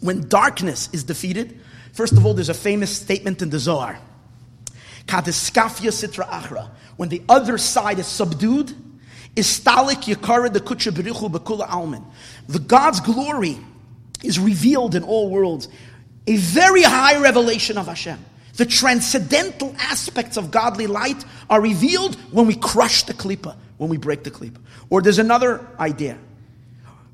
[0.00, 1.60] When darkness is defeated,
[1.92, 3.98] first of all, there's a famous statement in the Zohar.
[5.06, 8.72] Kadiskafia sitra achra when the other side is subdued,
[9.34, 12.04] istalik yakara the kucha bekula almin.
[12.48, 13.58] The God's glory
[14.22, 15.68] is revealed in all worlds.
[16.26, 18.24] A very high revelation of Hashem.
[18.54, 23.96] The transcendental aspects of godly light are revealed when we crush the klipa, when we
[23.96, 24.58] break the klipa.
[24.90, 26.18] Or there's another idea.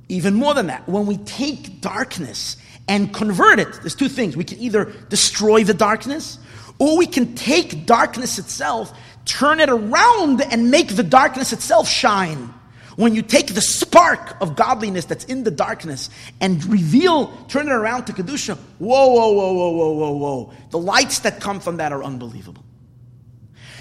[0.09, 2.57] Even more than that, when we take darkness
[2.87, 4.37] and convert it, there's two things.
[4.37, 6.39] We can either destroy the darkness,
[6.79, 8.97] or we can take darkness itself
[9.29, 12.53] turn it around and make the darkness itself shine.
[12.97, 17.73] When you take the spark of godliness that's in the darkness and reveal, turn it
[17.73, 20.53] around to Kedusha, whoa, whoa, whoa, whoa, whoa, whoa, whoa.
[20.71, 22.65] The lights that come from that are unbelievable.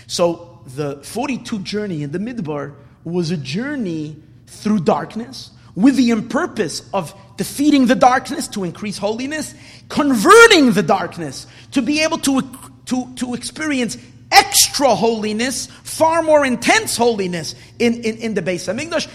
[0.06, 6.82] So the 42 journey in the Midbar was a journey through darkness with the purpose
[6.92, 9.54] of defeating the darkness to increase holiness,
[9.90, 12.42] converting the darkness to be able to,
[12.88, 13.96] to, to experience
[14.32, 19.08] extra holiness, far more intense holiness in, in, in the Beis Hamikdash.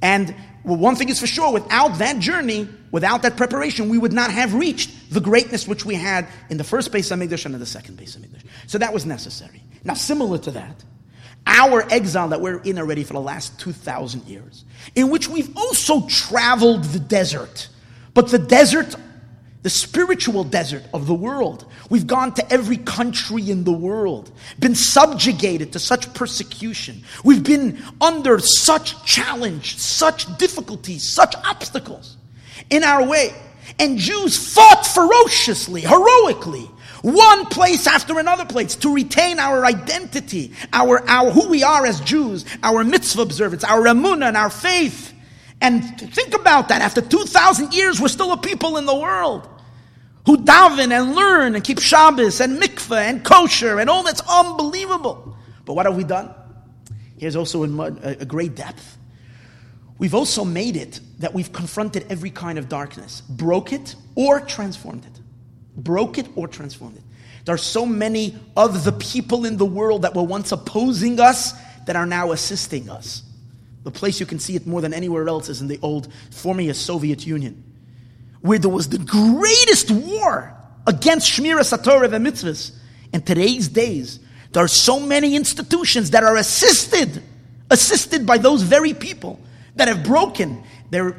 [0.00, 0.34] And
[0.64, 4.30] well, one thing is for sure, without that journey, without that preparation, we would not
[4.30, 7.66] have reached the greatness which we had in the first Beis Hamikdash and in the
[7.66, 8.44] second Beis Hamikdash.
[8.66, 9.62] So that was necessary.
[9.84, 10.84] Now, similar to that,
[11.48, 16.06] our exile that we're in already for the last 2,000 years, in which we've also
[16.06, 17.68] traveled the desert,
[18.14, 18.94] but the desert
[19.62, 21.66] the spiritual desert of the world.
[21.90, 27.02] We've gone to every country in the world, been subjugated to such persecution.
[27.24, 32.16] We've been under such challenge, such difficulties, such obstacles
[32.70, 33.34] in our way.
[33.78, 36.70] And Jews fought ferociously, heroically,
[37.02, 42.00] one place after another place to retain our identity, our, our who we are as
[42.00, 45.14] Jews, our mitzvah observance, our emunah and our faith.
[45.60, 45.82] And
[46.12, 46.82] think about that.
[46.82, 49.48] After 2,000 years, we're still a people in the world
[50.26, 55.36] who daven and learn and keep Shabbos and mikveh and kosher and all that's unbelievable.
[55.64, 56.34] But what have we done?
[57.18, 58.98] Here's also a great depth.
[59.98, 65.04] We've also made it that we've confronted every kind of darkness, broke it or transformed
[65.04, 65.17] it.
[65.78, 67.02] Broke it or transformed it.
[67.44, 71.54] There are so many of the people in the world that were once opposing us
[71.86, 73.22] that are now assisting us.
[73.84, 76.70] The place you can see it more than anywhere else is in the old former
[76.74, 77.64] Soviet Union,
[78.42, 80.54] where there was the greatest war
[80.86, 82.72] against Shmiras Torah and mitzvahs.
[83.14, 84.20] In today's days,
[84.52, 87.22] there are so many institutions that are assisted,
[87.70, 89.40] assisted by those very people
[89.78, 91.14] that have broken there,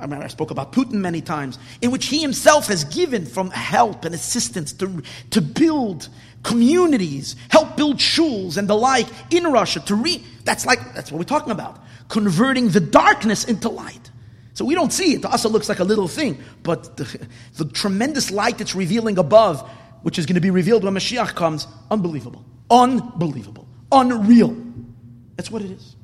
[0.00, 3.50] I, mean, I spoke about Putin many times, in which he himself has given from
[3.50, 6.08] help and assistance to, to build
[6.42, 11.18] communities, help build shuls and the like in Russia to re, that's like, that's what
[11.18, 14.10] we're talking about converting the darkness into light.
[14.52, 15.22] So we don't see it.
[15.22, 19.18] To us, it looks like a little thing, but the, the tremendous light that's revealing
[19.18, 19.68] above
[20.04, 22.44] which is going to be revealed when Mashiach comes, unbelievable.
[22.70, 23.66] Unbelievable.
[23.90, 24.54] Unreal.
[25.36, 25.96] That's what it is.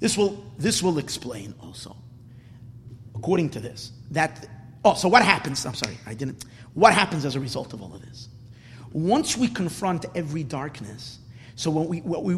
[0.00, 1.94] This will, this will explain also,
[3.14, 4.48] according to this, that,
[4.84, 5.64] oh, so what happens?
[5.66, 6.44] I'm sorry, I didn't.
[6.74, 8.28] What happens as a result of all of this?
[8.92, 11.18] Once we confront every darkness,
[11.54, 12.34] so when we, we,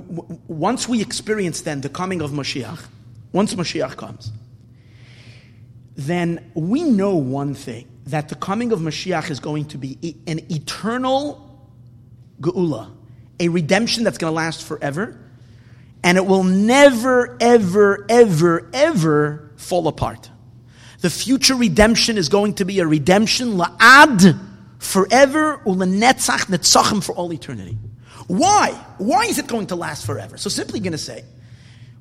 [0.48, 2.84] once we experience then the coming of Mashiach,
[3.32, 4.32] once Mashiach comes,
[5.94, 10.40] then we know one thing that the coming of Mashiach is going to be an
[10.50, 11.48] eternal
[12.40, 12.90] geula,
[13.38, 15.21] a redemption that's going to last forever,
[16.02, 20.30] and it will never, ever, ever, ever fall apart.
[21.00, 24.38] The future redemption is going to be a redemption la'ad,
[24.78, 27.76] forever, ulenetzach netzachim for all eternity.
[28.28, 28.70] Why?
[28.98, 30.36] Why is it going to last forever?
[30.36, 31.24] So simply going to say,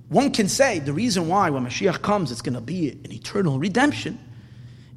[0.10, 3.60] one can say the reason why when Mashiach comes it's going to be an eternal
[3.60, 4.20] redemption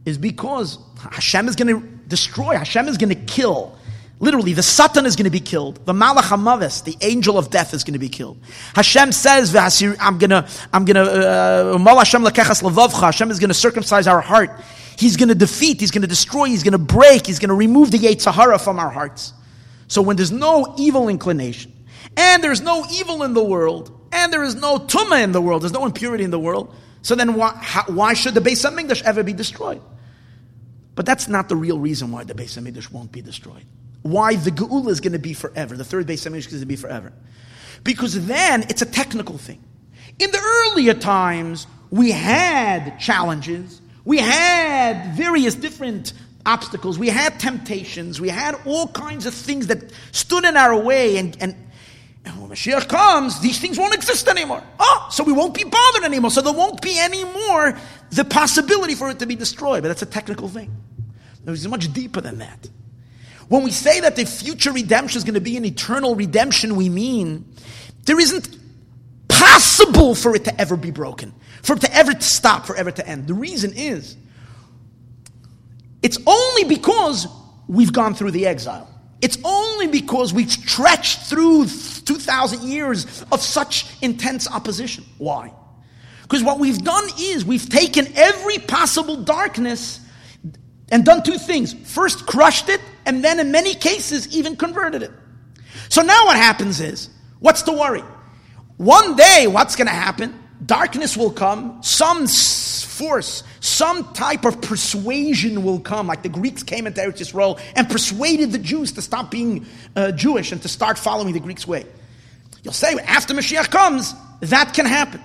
[0.04, 3.78] is because Hashem is going to destroy, Hashem is going to kill.
[4.24, 5.84] Literally, the Satan is going to be killed.
[5.84, 8.38] The Malach Hamavis, the angel of death, is going to be killed.
[8.74, 14.22] Hashem says, "I'm going to, I'm going to, uh, Hashem is going to circumcise our
[14.22, 14.50] heart.
[14.96, 17.54] He's going to defeat, He's going to destroy, He's going to break, He's going to
[17.54, 19.34] remove the Yetzer Hara from our hearts.
[19.88, 21.72] So when there's no evil inclination,
[22.16, 25.62] and there's no evil in the world, and there is no tumah in the world,
[25.62, 29.02] there's no impurity in the world, so then why, how, why should the Beis HaMikdash
[29.02, 29.82] ever be destroyed?
[30.94, 33.66] But that's not the real reason why the Beis Hamikdash won't be destroyed.
[34.04, 35.78] Why the Geula is going to be forever.
[35.78, 37.10] The third Beis Hamikdash is going to be forever.
[37.84, 39.64] Because then it's a technical thing.
[40.18, 43.80] In the earlier times, we had challenges.
[44.04, 46.12] We had various different
[46.44, 46.98] obstacles.
[46.98, 48.20] We had temptations.
[48.20, 51.16] We had all kinds of things that stood in our way.
[51.16, 51.56] And, and,
[52.26, 54.62] and when Mashiach comes, these things won't exist anymore.
[54.78, 56.30] Oh, so we won't be bothered anymore.
[56.30, 57.74] So there won't be any more
[58.10, 59.82] the possibility for it to be destroyed.
[59.82, 60.76] But that's a technical thing.
[61.46, 62.68] It's much deeper than that.
[63.54, 66.88] When we say that the future redemption is going to be an eternal redemption, we
[66.88, 67.54] mean
[68.04, 68.48] there isn't
[69.28, 71.32] possible for it to ever be broken,
[71.62, 73.28] for it to ever to stop, for ever to end.
[73.28, 74.16] The reason is
[76.02, 77.28] it's only because
[77.68, 78.92] we've gone through the exile.
[79.22, 85.04] It's only because we've stretched through 2,000 years of such intense opposition.
[85.18, 85.52] Why?
[86.22, 90.00] Because what we've done is we've taken every possible darkness
[90.90, 91.72] and done two things.
[91.72, 95.12] First, crushed it, and then in many cases, even converted it.
[95.88, 98.02] So now what happens is, what's the worry?
[98.76, 100.38] One day, what's going to happen?
[100.64, 106.86] Darkness will come, some force, some type of persuasion will come, like the Greeks came
[106.86, 110.98] into Eretz Yisrael and persuaded the Jews to stop being uh, Jewish and to start
[110.98, 111.84] following the Greeks' way.
[112.62, 115.20] You'll say, after Mashiach comes, that can happen.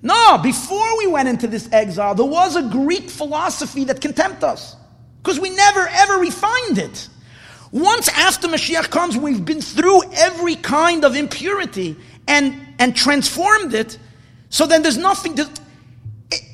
[0.00, 4.44] No, before we went into this exile, there was a Greek philosophy that can tempt
[4.44, 4.76] us
[5.22, 7.08] because we never ever refined it.
[7.70, 11.96] Once after Mashiach comes, we've been through every kind of impurity
[12.26, 13.98] and, and transformed it,
[14.48, 15.48] so then there's nothing to.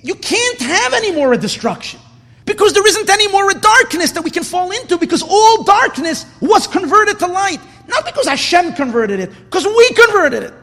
[0.03, 2.01] You can't have any more a destruction
[2.45, 6.27] because there isn't any more a darkness that we can fall into because all darkness
[6.41, 7.61] was converted to light.
[7.87, 10.55] Not because Hashem converted it, because we converted it.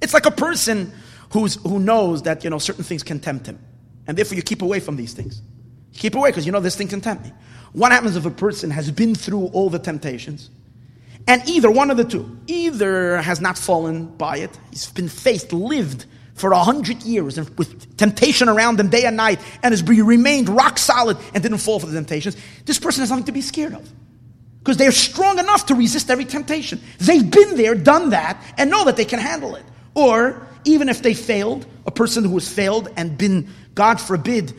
[0.00, 0.92] It's like a person
[1.30, 3.58] who's, who knows that you know certain things can tempt him,
[4.06, 5.42] and therefore you keep away from these things.
[5.96, 7.32] Keep away because you know this thing can tempt me.
[7.72, 10.50] What happens if a person has been through all the temptations
[11.26, 15.52] and either one of the two, either has not fallen by it, he's been faced,
[15.52, 20.48] lived for a hundred years with temptation around him day and night and has remained
[20.48, 22.36] rock solid and didn't fall for the temptations,
[22.66, 23.90] this person has nothing to be scared of.
[24.58, 26.80] Because they're strong enough to resist every temptation.
[26.98, 29.64] They've been there, done that, and know that they can handle it.
[29.94, 34.52] Or even if they failed, a person who has failed and been, God forbid,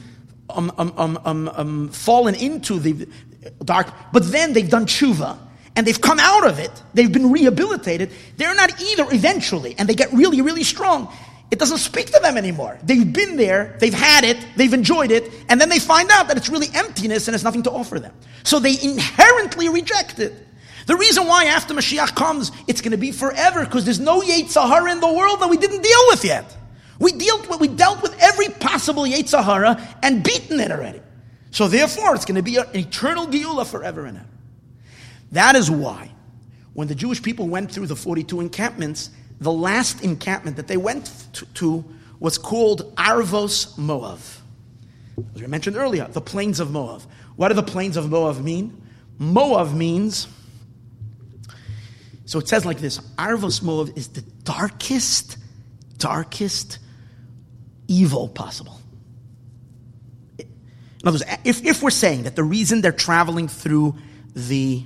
[0.50, 3.08] um, um, um, um, um, fallen into the
[3.64, 5.38] dark, but then they've done tshuva
[5.76, 9.94] and they've come out of it, they've been rehabilitated, they're not either eventually, and they
[9.94, 11.14] get really, really strong.
[11.50, 12.78] It doesn't speak to them anymore.
[12.84, 16.38] They've been there, they've had it, they've enjoyed it, and then they find out that
[16.38, 18.14] it's really emptiness and it's nothing to offer them.
[18.44, 20.34] So they inherently reject it.
[20.88, 24.68] The reason why after Mashiach comes, it's going to be forever because there's no Yetzer
[24.68, 26.58] Hara in the world that we didn't deal with yet.
[27.00, 31.02] We dealt with, we dealt with every possible Yetzer Hara and beaten it already.
[31.52, 34.28] So therefore, it's going to be an eternal Geula forever and ever.
[35.32, 36.12] That is why,
[36.74, 41.12] when the Jewish people went through the 42 encampments, the last encampment that they went
[41.34, 41.86] to, to
[42.20, 44.40] was called Arvos Moav.
[45.36, 47.04] As we mentioned earlier, the plains of Moav.
[47.36, 48.82] What do the plains of Moav mean?
[49.20, 50.28] Moav means,
[52.26, 55.38] so it says like this Arvos Moav is the darkest,
[55.98, 56.80] darkest
[57.88, 58.80] evil possible.
[60.40, 63.96] In other words, if, if we're saying that the reason they're traveling through
[64.36, 64.84] the,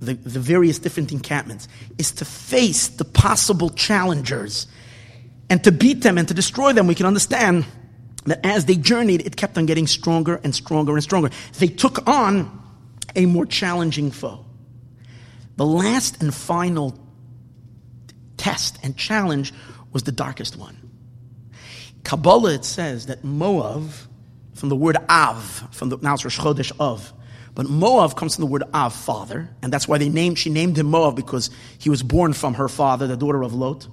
[0.00, 1.68] the, the various different encampments,
[1.98, 4.66] is to face the possible challengers
[5.48, 6.86] and to beat them and to destroy them.
[6.86, 7.66] We can understand
[8.26, 11.30] that as they journeyed, it kept on getting stronger and stronger and stronger.
[11.58, 12.58] They took on
[13.16, 14.44] a more challenging foe.
[15.56, 16.98] The last and final
[18.36, 19.52] test and challenge
[19.92, 20.89] was the darkest one.
[22.04, 23.90] Kabbalah, it says that Moab,
[24.54, 27.12] from the word Av, from the, now it's Rosh Chodesh Av,
[27.54, 30.78] but Moab comes from the word Av, father, and that's why they named, she named
[30.78, 33.88] him Moab because he was born from her father, the daughter of Lot.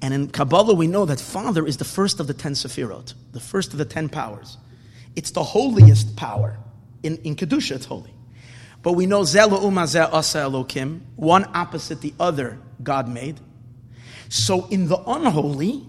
[0.00, 3.40] And in Kabbalah, we know that father is the first of the ten Sefirot, the
[3.40, 4.56] first of the ten powers.
[5.16, 6.58] It's the holiest power.
[7.02, 8.12] In, in Kedusha, it's holy.
[8.82, 13.40] But we know Zela Umazeh Asa Elokim, one opposite the other, God made.
[14.28, 15.84] So in the unholy,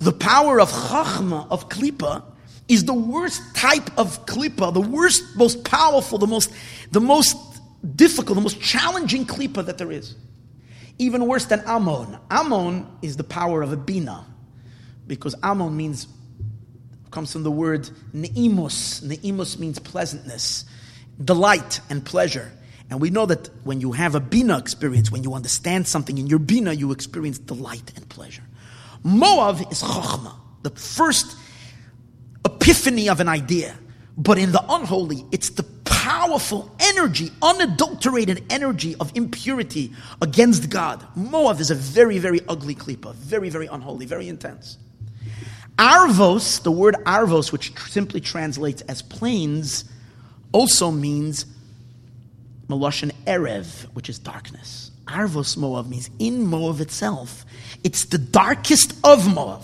[0.00, 2.24] the power of Chachma, of klipa,
[2.68, 6.50] is the worst type of klipa, the worst, most powerful, the most,
[6.90, 7.36] the most
[7.96, 10.16] difficult, the most challenging klipa that there is.
[10.98, 12.18] Even worse than Amon.
[12.30, 14.26] Amon is the power of a Bina,
[15.06, 16.06] because Amon means,
[17.10, 19.02] comes from the word Neimus.
[19.02, 20.64] Neimus means pleasantness,
[21.22, 22.50] delight, and pleasure.
[22.88, 26.26] And we know that when you have a Bina experience, when you understand something in
[26.26, 28.42] your Bina, you experience delight and pleasure.
[29.02, 31.36] Moab is Chokhmah, the first
[32.44, 33.76] epiphany of an idea.
[34.16, 41.06] But in the unholy, it's the powerful energy, unadulterated energy of impurity against God.
[41.16, 44.78] Moav is a very, very ugly klipa, very, very unholy, very intense.
[45.78, 49.84] Arvos, the word arvos, which simply translates as plains,
[50.52, 51.46] also means
[52.68, 54.90] Meloshan Erev, which is darkness.
[55.06, 57.44] Arvos Moav means in Moav itself.
[57.82, 59.62] It's the darkest of Moab.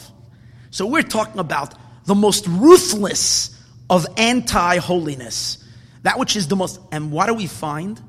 [0.70, 3.58] So we're talking about the most ruthless
[3.88, 5.58] of anti holiness.
[6.02, 6.80] That which is the most.
[6.92, 8.00] And what do we find?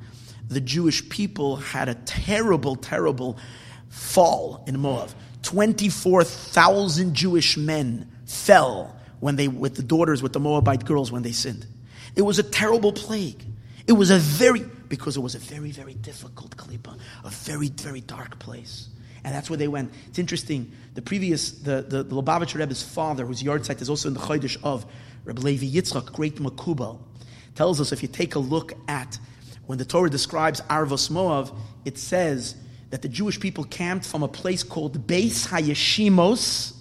[0.50, 3.38] The Jewish people had a terrible, terrible
[3.90, 5.10] fall in Moab.
[5.44, 11.32] 24,000 Jewish men fell when they, with the daughters, with the Moabite girls when they
[11.32, 11.66] sinned.
[12.16, 13.44] It was a terrible plague.
[13.88, 18.02] It was a very, because it was a very, very difficult klipa, a very, very
[18.02, 18.90] dark place.
[19.24, 19.92] And that's where they went.
[20.08, 20.72] It's interesting.
[20.94, 24.58] The previous, the, the, the Lubavitcher Rebbe's father, whose yahrzeit is also in the Chodesh
[24.64, 24.86] of
[25.26, 27.00] Reb Levi Yitzchak, great Makubal,
[27.56, 29.20] tells us if you take a look at
[29.66, 31.54] when the Torah describes Arvos Moav,
[31.84, 32.56] it says
[32.90, 36.74] that the Jewish people camped from a place called Beis Hayeshimos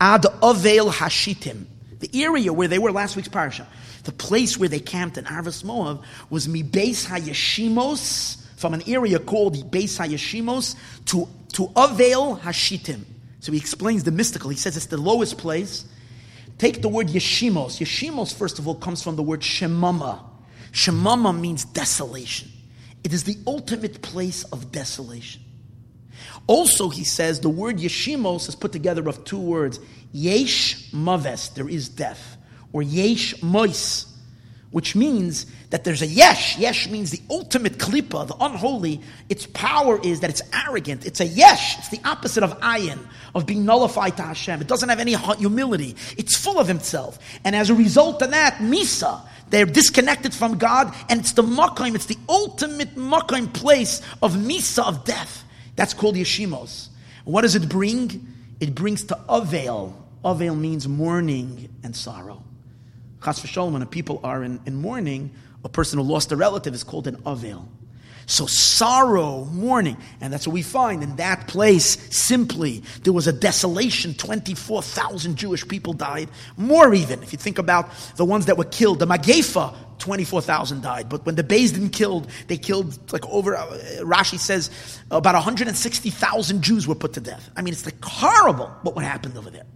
[0.00, 1.66] ad Ovel Hashitim,
[2.00, 3.66] the area where they were last week's parsha.
[4.04, 9.54] The place where they camped in Arvos Moav was Mibeis Hayeshimos, from an area called
[9.54, 13.04] the Beis Hayeshimos to, to Ovel Hashitim.
[13.40, 14.50] So he explains the mystical.
[14.50, 15.86] He says it's the lowest place
[16.60, 17.80] Take the word yeshimos.
[17.80, 20.22] Yeshimos, first of all, comes from the word shemama.
[20.72, 22.50] Shemama means desolation.
[23.02, 25.40] It is the ultimate place of desolation.
[26.46, 29.80] Also, he says the word yeshimos is put together of two words
[30.12, 32.36] yesh maves, there is death,
[32.74, 34.09] or yesh mois,
[34.70, 36.56] which means that there's a yesh.
[36.58, 39.00] Yesh means the ultimate klipa, the unholy.
[39.28, 41.04] Its power is that it's arrogant.
[41.04, 41.78] It's a yesh.
[41.78, 42.98] It's the opposite of ayin,
[43.34, 44.60] of being nullified to Hashem.
[44.60, 45.96] It doesn't have any humility.
[46.16, 47.18] It's full of himself.
[47.44, 51.96] And as a result of that, misa, they're disconnected from God, and it's the makayim,
[51.96, 55.44] it's the ultimate makayim place of misa, of death.
[55.74, 56.88] That's called yeshimos.
[57.24, 58.28] What does it bring?
[58.60, 59.96] It brings to avail.
[60.24, 62.44] Avail means mourning and sorrow.
[63.24, 65.30] Chas v'sholom, when people are in, in mourning,
[65.64, 67.68] a person who lost a relative is called an avil.
[68.26, 71.98] So sorrow, mourning, and that's what we find in that place.
[72.16, 74.14] Simply, there was a desolation.
[74.14, 77.24] Twenty-four thousand Jewish people died, more even.
[77.24, 81.08] If you think about the ones that were killed, the Magefa, twenty-four thousand died.
[81.08, 83.56] But when the didn't killed, they killed like over.
[83.56, 83.66] Uh,
[84.02, 84.70] Rashi says
[85.10, 87.50] about one hundred and sixty thousand Jews were put to death.
[87.56, 89.66] I mean, it's like horrible what happened over there.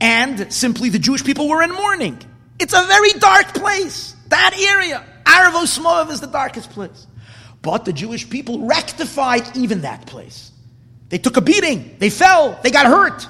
[0.00, 2.18] And simply, the Jewish people were in mourning.
[2.58, 4.14] It's a very dark place.
[4.28, 5.04] That area.
[5.24, 7.06] Arvos Moav is the darkest place.
[7.62, 10.52] But the Jewish people rectified even that place.
[11.08, 11.96] They took a beating.
[11.98, 12.58] They fell.
[12.62, 13.26] They got hurt.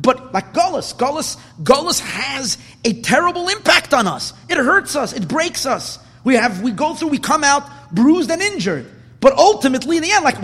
[0.00, 4.32] But like Gullus, Gullus, Gullus has a terrible impact on us.
[4.48, 5.12] It hurts us.
[5.12, 5.98] It breaks us.
[6.24, 8.90] We have, we go through, we come out bruised and injured.
[9.20, 10.40] But ultimately, in the end, like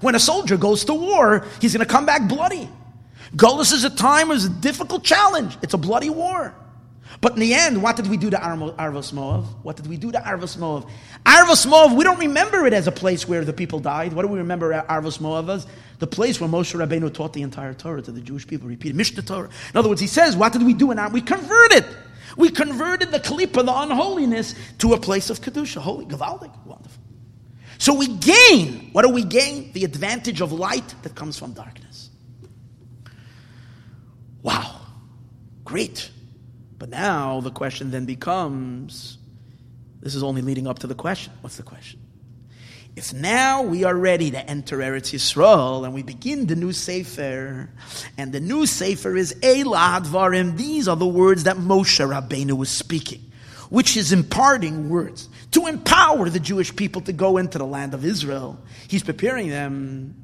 [0.00, 2.68] when, a soldier goes to war, he's going to come back bloody.
[3.36, 5.58] Gullus is a time, is a difficult challenge.
[5.62, 6.54] It's a bloody war.
[7.20, 9.44] But in the end, what did we do to Arvos Moav?
[9.62, 10.88] What did we do to Arvos Moav?
[11.24, 14.12] Arvos Moav, we don't remember it as a place where the people died.
[14.12, 15.66] What do we remember Arvos Moav as?
[16.00, 19.22] The place where Moshe Rabbeinu taught the entire Torah to the Jewish people, repeated Mishnah
[19.22, 19.48] Torah.
[19.72, 21.86] In other words, he says, what did we do in our, we converted.
[22.36, 27.02] We converted the klipa, the unholiness, to a place of kedusha, holy, gavaldik, wonderful.
[27.78, 28.90] So we gain.
[28.92, 29.72] What do we gain?
[29.72, 32.10] The advantage of light that comes from darkness.
[34.42, 34.80] Wow,
[35.64, 36.10] great.
[36.78, 39.18] But now the question then becomes
[40.00, 41.32] this is only leading up to the question.
[41.40, 41.98] What's the question?
[42.94, 47.70] If now we are ready to enter Eretz Yisrael and we begin the new Sefer,
[48.16, 52.68] and the new Sefer is Elah Dvarim, these are the words that Moshe Rabbeinu was
[52.68, 53.32] speaking,
[53.68, 58.04] which is imparting words to empower the Jewish people to go into the land of
[58.04, 58.62] Israel.
[58.86, 60.14] He's preparing them.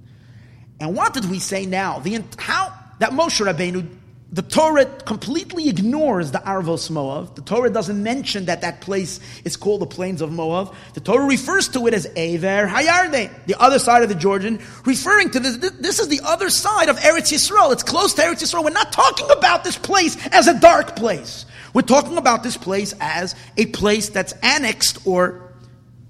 [0.78, 1.98] And what did we say now?
[1.98, 3.88] The, how that Moshe Rabbeinu
[4.32, 7.34] the Torah completely ignores the Arvos Moav.
[7.34, 10.72] The Torah doesn't mention that that place is called the plains of Moav.
[10.94, 15.30] The Torah refers to it as Aver Hayarde, the other side of the Jordan, referring
[15.30, 15.56] to this.
[15.56, 17.72] This is the other side of Eretz Yisrael.
[17.72, 18.62] It's close to Eretz Yisrael.
[18.62, 21.44] We're not talking about this place as a dark place.
[21.74, 25.52] We're talking about this place as a place that's annexed or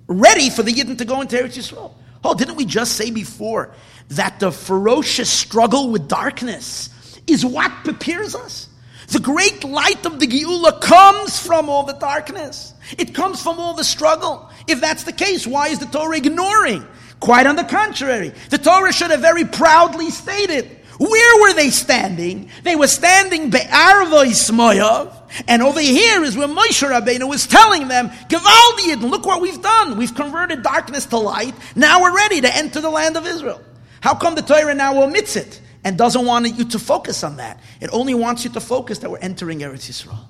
[0.09, 1.95] ready for the Yidden to go into Eretz Yisrael.
[2.23, 3.73] Oh, didn't we just say before
[4.09, 6.91] that the ferocious struggle with darkness
[7.33, 8.69] is what prepares us.
[9.09, 12.73] The great light of the Geula comes from all the darkness.
[12.97, 14.49] It comes from all the struggle.
[14.69, 16.87] If that's the case, why is the Torah ignoring?
[17.19, 18.33] Quite on the contrary.
[18.51, 22.51] The Torah should have very proudly stated, where were they standing?
[22.63, 25.17] They were standing Be'arvos Moav,
[25.49, 29.97] and over here is where Moshe Rabbeinu was telling them, Gewaldi look what we've done.
[29.97, 31.55] We've converted darkness to light.
[31.75, 33.63] Now we're ready to enter the land of Israel.
[34.03, 35.61] How come the Torah now omits it?
[35.85, 37.61] And doesn't want you to focus on that.
[37.81, 40.27] It only wants you to focus that we're entering Eretz Yisrael.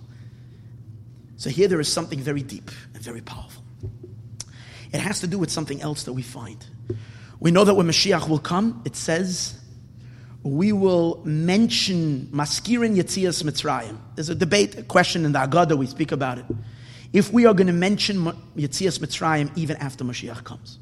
[1.37, 3.63] So here there is something very deep and very powerful.
[4.93, 6.65] It has to do with something else that we find.
[7.39, 9.59] We know that when Mashiach will come, it says,
[10.43, 13.99] we will mention Maskirin Yetzias Mitzrayim.
[14.15, 16.45] There's a debate, a question in the Agada, we speak about it.
[17.13, 18.25] If we are going to mention
[18.57, 20.79] Yetzias Mitzrayim even after Mashiach comes.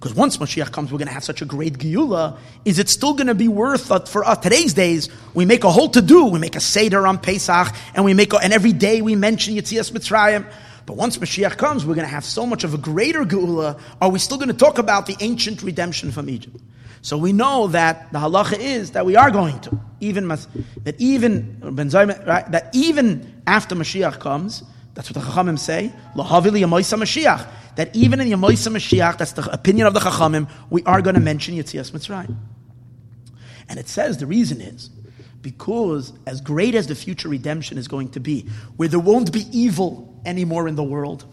[0.00, 2.38] Because once Mashiach comes, we're going to have such a great Geula.
[2.64, 4.38] Is it still going to be worth it for us?
[4.38, 6.24] Today's days, we make a whole to do.
[6.24, 9.56] We make a Seder on Pesach, and we make, a, and every day we mention
[9.56, 10.50] Yitzias Mitzrayim.
[10.86, 13.78] But once Mashiach comes, we're going to have so much of a greater Geula.
[14.00, 16.56] Are we still going to talk about the ancient redemption from Egypt?
[17.02, 21.58] So we know that the halacha is that we are going to even that even
[21.62, 24.62] right, that even after Mashiach comes,
[24.94, 25.92] that's what the Chachamim say.
[26.14, 31.14] Mashiach that even in Yemoisa Mashiach, that's the opinion of the Chachamim, we are going
[31.14, 32.36] to mention Yitzias Mitzrayim.
[33.68, 34.90] And it says the reason is
[35.40, 38.42] because as great as the future redemption is going to be,
[38.76, 41.24] where there won't be evil anymore in the world,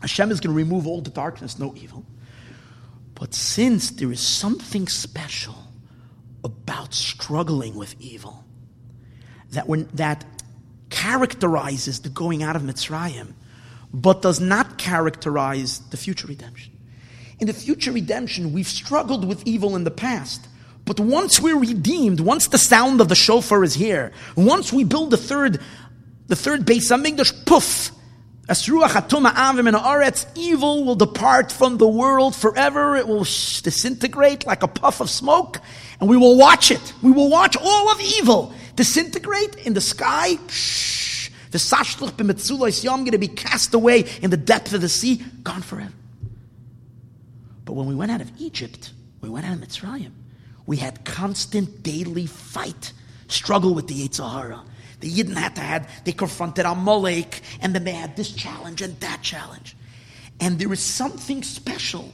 [0.00, 2.06] Hashem is going to remove all the darkness, no evil.
[3.14, 5.56] But since there is something special
[6.42, 8.44] about struggling with evil,
[9.50, 10.31] that when that
[10.92, 13.32] characterizes the going out of Mitzrayim,
[13.92, 16.72] but does not characterize the future redemption.
[17.40, 20.46] In the future redemption, we've struggled with evil in the past.
[20.84, 25.10] But once we're redeemed, once the sound of the shofar is here, once we build
[25.10, 25.60] the third,
[26.28, 27.90] the third Beis Hamikdash, poof,
[30.36, 32.96] evil will depart from the world forever.
[32.96, 35.60] It will disintegrate like a puff of smoke,
[36.00, 36.92] and we will watch it.
[37.02, 40.36] We will watch all of evil disintegrate in the sky.
[40.48, 44.88] Shh, the sashlich b'metzulos yom going to be cast away in the depth of the
[44.88, 45.92] sea, gone forever.
[47.64, 50.12] But when we went out of Egypt, we went out of Mitzrayim,
[50.66, 52.92] we had constant daily fight,
[53.28, 54.62] struggle with the Yetzer Hara.
[55.00, 58.98] The Yidden had to had, they confronted Amalek, and then they had this challenge and
[59.00, 59.76] that challenge.
[60.40, 62.12] And there is something special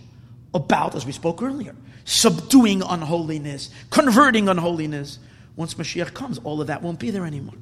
[0.55, 5.19] about, as we spoke earlier, subduing unholiness, converting unholiness.
[5.59, 7.57] Once Mashiach comes, all of that won't be there anymore.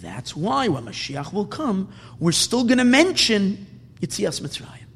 [0.00, 3.66] That's why when Mashiach will come, we're still going to mention
[4.00, 4.86] Yitzias Mitzrayim.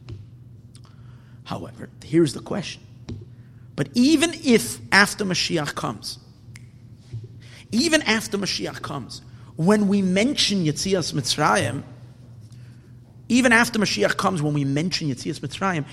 [1.44, 2.80] However, here's the question.
[3.76, 6.18] But even if after Mashiach comes,
[7.70, 9.20] even after Mashiach comes,
[9.56, 11.82] when we mention Yitzias Mitzrayim,
[13.28, 15.84] even after Mashiach comes, when we mention Yitzias Mitzrayim,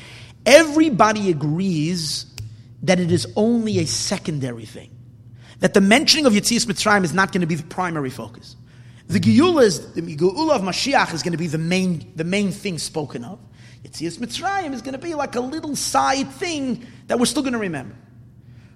[0.46, 2.28] everybody agrees
[2.82, 4.93] that it is only a secondary thing.
[5.64, 8.58] That the mentioning of Yitzias Mitzrayim is not going to be the primary focus.
[9.08, 12.52] The Geula is the Geula of Mashiach is going to be the main the main
[12.52, 13.40] thing spoken of.
[13.82, 17.54] Yitzias Mitzrayim is going to be like a little side thing that we're still going
[17.54, 17.96] to remember.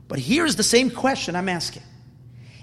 [0.08, 1.84] But here's the same question I'm asking: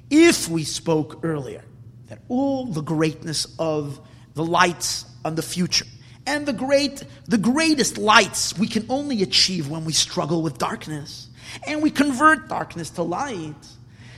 [0.08, 1.62] If we spoke earlier
[2.06, 4.00] that all the greatness of
[4.32, 5.84] the lights on the future
[6.26, 11.28] and the great the greatest lights we can only achieve when we struggle with darkness
[11.66, 13.54] and we convert darkness to light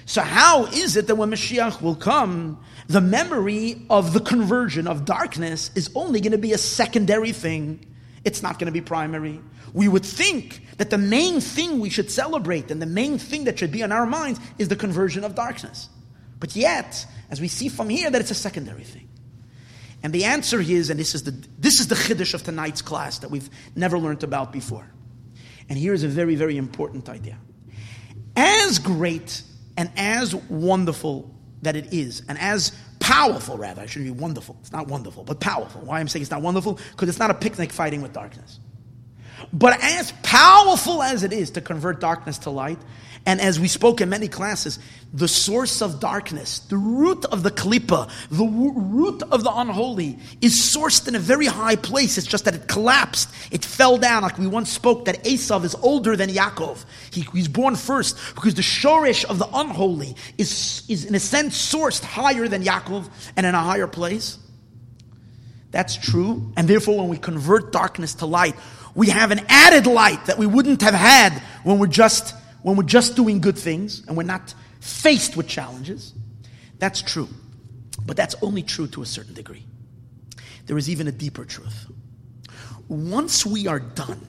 [0.07, 5.05] So how is it that when Mashiach will come, the memory of the conversion of
[5.05, 7.85] darkness is only going to be a secondary thing?
[8.25, 9.41] It's not going to be primary.
[9.73, 13.59] We would think that the main thing we should celebrate and the main thing that
[13.59, 15.89] should be on our minds is the conversion of darkness.
[16.39, 19.09] But yet, as we see from here, that it's a secondary thing.
[20.05, 23.19] And the answer is, and this is the this is the chiddush of tonight's class
[23.21, 24.89] that we've never learned about before.
[25.69, 27.39] And here is a very, very important idea.
[28.37, 29.43] As great
[29.77, 31.31] and as wonderful
[31.63, 34.57] that it is, and as powerful, rather, I shouldn't be wonderful.
[34.61, 35.81] It's not wonderful, but powerful.
[35.83, 36.79] Why I'm saying it's not wonderful?
[36.93, 38.61] Because it's not a picnic fighting with darkness.
[39.53, 42.79] But as powerful as it is to convert darkness to light,
[43.27, 44.79] and as we spoke in many classes,
[45.13, 50.55] the source of darkness, the root of the klipa, the root of the unholy, is
[50.55, 52.19] sourced in a very high place.
[52.19, 53.29] It's just that it collapsed.
[53.51, 54.23] It fell down.
[54.23, 56.85] Like we once spoke, that Esav is older than Yaakov.
[57.11, 61.57] He, he's born first because the shorish of the unholy is, is, in a sense,
[61.57, 64.39] sourced higher than Yaakov and in a higher place.
[65.73, 66.53] That's true.
[66.57, 68.55] And therefore, when we convert darkness to light,
[68.95, 71.33] we have an added light that we wouldn't have had
[71.65, 72.35] when we're just
[72.67, 76.13] when we're just doing good things and we're not faced with challenges.
[76.81, 77.29] That's true.
[78.05, 79.65] But that's only true to a certain degree.
[80.67, 81.87] There is even a deeper truth.
[82.89, 84.27] Once we are done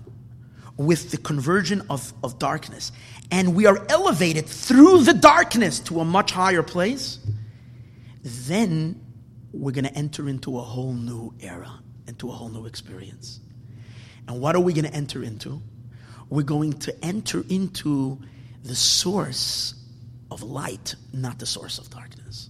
[0.78, 2.92] with the conversion of, of darkness
[3.32, 7.18] and we are elevated through the darkness to a much higher place,
[8.22, 9.04] then
[9.52, 13.40] we're going to enter into a whole new era, into a whole new experience.
[14.28, 15.60] And what are we going to enter into?
[16.30, 18.20] We're going to enter into
[18.64, 19.74] the source
[20.30, 22.50] of light, not the source of darkness.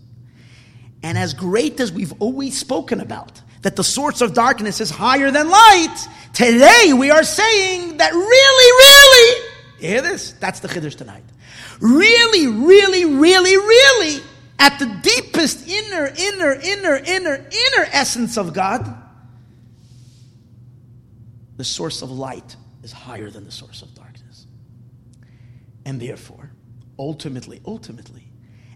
[1.03, 5.29] And as great as we've always spoken about, that the source of darkness is higher
[5.29, 9.47] than light, today we are saying that really, really,
[9.79, 10.31] you hear this?
[10.33, 11.23] That's the chiddush tonight.
[11.79, 14.23] Really, really, really, really,
[14.57, 18.91] at the deepest inner, inner, inner, inner, inner essence of God,
[21.57, 24.47] the source of light is higher than the source of darkness.
[25.85, 26.51] And therefore,
[26.99, 28.23] ultimately, ultimately,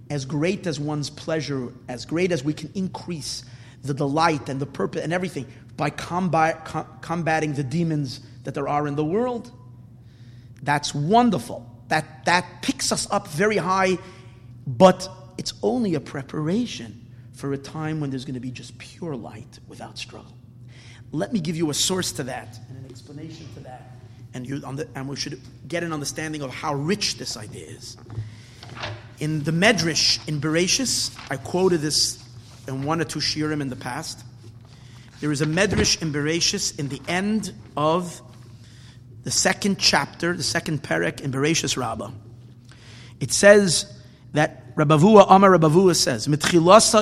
[0.09, 3.43] as great as one's pleasure, as great as we can increase
[3.83, 5.45] the delight and the purpose and everything
[5.77, 9.51] by combat, com- combating the demons that there are in the world,
[10.63, 11.67] that's wonderful.
[11.87, 13.97] That, that picks us up very high,
[14.67, 19.15] but it's only a preparation for a time when there's going to be just pure
[19.15, 20.37] light without struggle.
[21.11, 23.91] Let me give you a source to that and an explanation to that
[24.33, 24.61] and, you,
[24.95, 27.97] and we should get an understanding of how rich this idea is.
[29.19, 32.23] In the Medrash in Bereshis, I quoted this
[32.67, 34.23] in one or two shiurim in the past.
[35.19, 38.21] There is a Medrash in Bereshis in the end of
[39.23, 42.11] the second chapter, the second perek in Bereshis Rabbah.
[43.19, 44.01] It says
[44.33, 46.93] that Rabavua, Amar Rabavua says, Mitchilas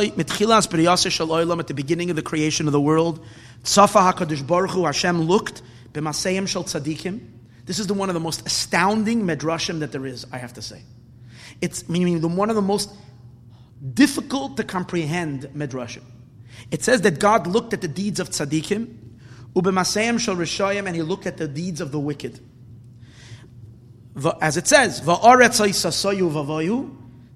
[1.59, 3.23] at the beginning of the creation of the world,
[3.63, 5.61] Tzafa HaKadosh Baruch Hu, Hashem looked,
[5.93, 7.19] B'masayim shel tzadikim.
[7.65, 10.61] This is the one of the most astounding medrashim that there is, I have to
[10.61, 10.81] say.
[11.61, 12.91] It's meaning the one of the most
[13.93, 16.03] difficult to comprehend medrashim.
[16.71, 18.95] It says that God looked at the deeds of tzaddikim,
[19.53, 22.39] ubemasayim shel rishayim, and He looked at the deeds of the wicked.
[24.41, 25.01] As it says,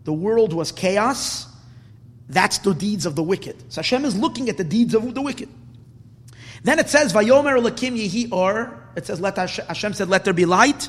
[0.03, 1.47] the world was chaos.
[2.29, 3.71] That's the deeds of the wicked.
[3.71, 5.49] So Hashem is looking at the deeds of the wicked.
[6.63, 8.79] Then it says, Vayomer Lakim Yehi Or.
[8.95, 10.87] It says, let Hashem said, let there be light.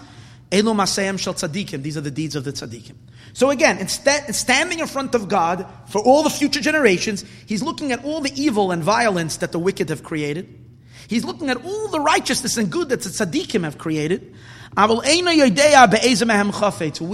[0.50, 1.82] Elu Masayim Shel Tzadikim.
[1.82, 2.94] These are the deeds of the Tzadikim.
[3.32, 7.90] So again, instead, standing in front of God for all the future generations, he's looking
[7.90, 10.60] at all the evil and violence that the wicked have created.
[11.08, 14.34] He's looking at all the righteousness and good that the tzaddikim have created.
[14.76, 14.86] We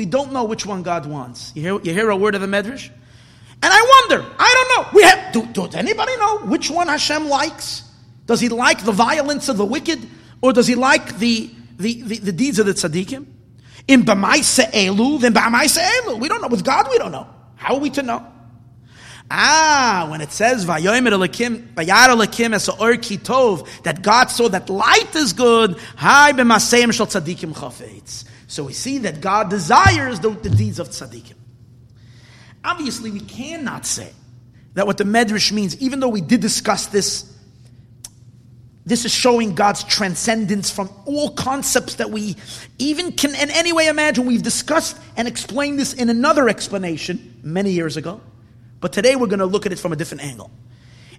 [0.06, 1.52] don't know which one God wants.
[1.54, 2.90] You hear, you hear a word of the Medrash?
[3.62, 4.90] And I wonder, I don't know.
[4.94, 7.82] We have, do, does anybody know which one Hashem likes?
[8.24, 10.08] Does he like the violence of the wicked?
[10.40, 13.26] Or does he like the, the, the, the deeds of the tzaddikim?
[13.88, 16.18] In B'maisa Elu, then B'maisa Elu.
[16.18, 16.48] We don't know.
[16.48, 17.26] With God, we don't know.
[17.56, 18.26] How are we to know?
[19.30, 21.10] Ah, when it says Vayomer
[23.18, 25.78] Tov, that God saw that light is good.
[25.96, 28.24] Hi b'maseim shel tzaddikim chafetz.
[28.48, 31.34] So we see that God desires the, the deeds of tzaddikim.
[32.64, 34.12] Obviously, we cannot say
[34.74, 37.30] that what the Medrash means, even though we did discuss this
[38.86, 42.34] this is showing God's transcendence from all concepts that we
[42.78, 44.26] even can in any way imagine.
[44.26, 48.20] We've discussed and explained this in another explanation many years ago.
[48.80, 50.50] But today we're going to look at it from a different angle.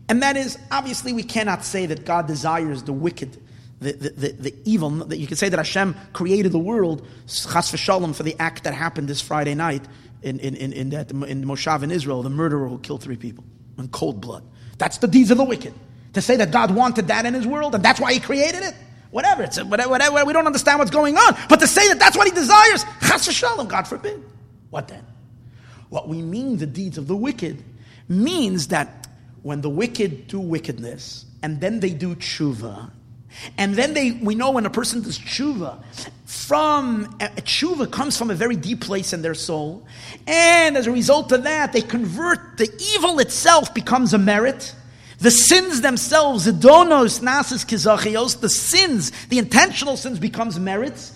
[0.09, 3.37] And that is, obviously, we cannot say that God desires the wicked
[3.81, 7.71] the, the, the, the evil, that you can say that Hashem created the world, chas
[7.71, 9.83] v'shalom, for the act that happened this Friday night
[10.21, 13.43] in, in, in, in, that, in Moshav in Israel, the murderer who killed three people
[13.79, 14.43] in cold blood.
[14.77, 15.73] That's the deeds of the wicked.
[16.13, 18.75] To say that God wanted that in his world and that's why he created it,
[19.09, 19.43] whatever.
[19.43, 21.35] It's a, whatever, whatever, we don't understand what's going on.
[21.49, 24.23] But to say that that's what he desires, chas v'shalom, God forbid.
[24.69, 25.03] What then?
[25.91, 27.61] What we mean, the deeds of the wicked,
[28.07, 29.07] means that
[29.41, 32.89] when the wicked do wickedness and then they do tshuva,
[33.57, 35.83] and then they, we know when a person does tshuva,
[36.23, 39.85] from a tshuva comes from a very deep place in their soul,
[40.27, 44.73] and as a result of that, they convert the evil itself becomes a merit.
[45.19, 51.13] The sins themselves, the donos, nasis, kizachios, the sins, the intentional sins becomes merits,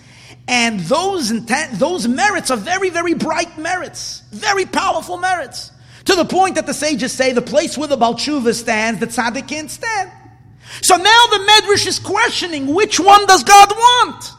[0.48, 5.72] and those intent, those merits are very, very bright merits, very powerful merits,
[6.04, 9.48] to the point that the sages say the place where the Balshuva stands, the tzaddik
[9.48, 10.10] can't stand.
[10.82, 14.32] So now the Medrash is questioning which one does God want?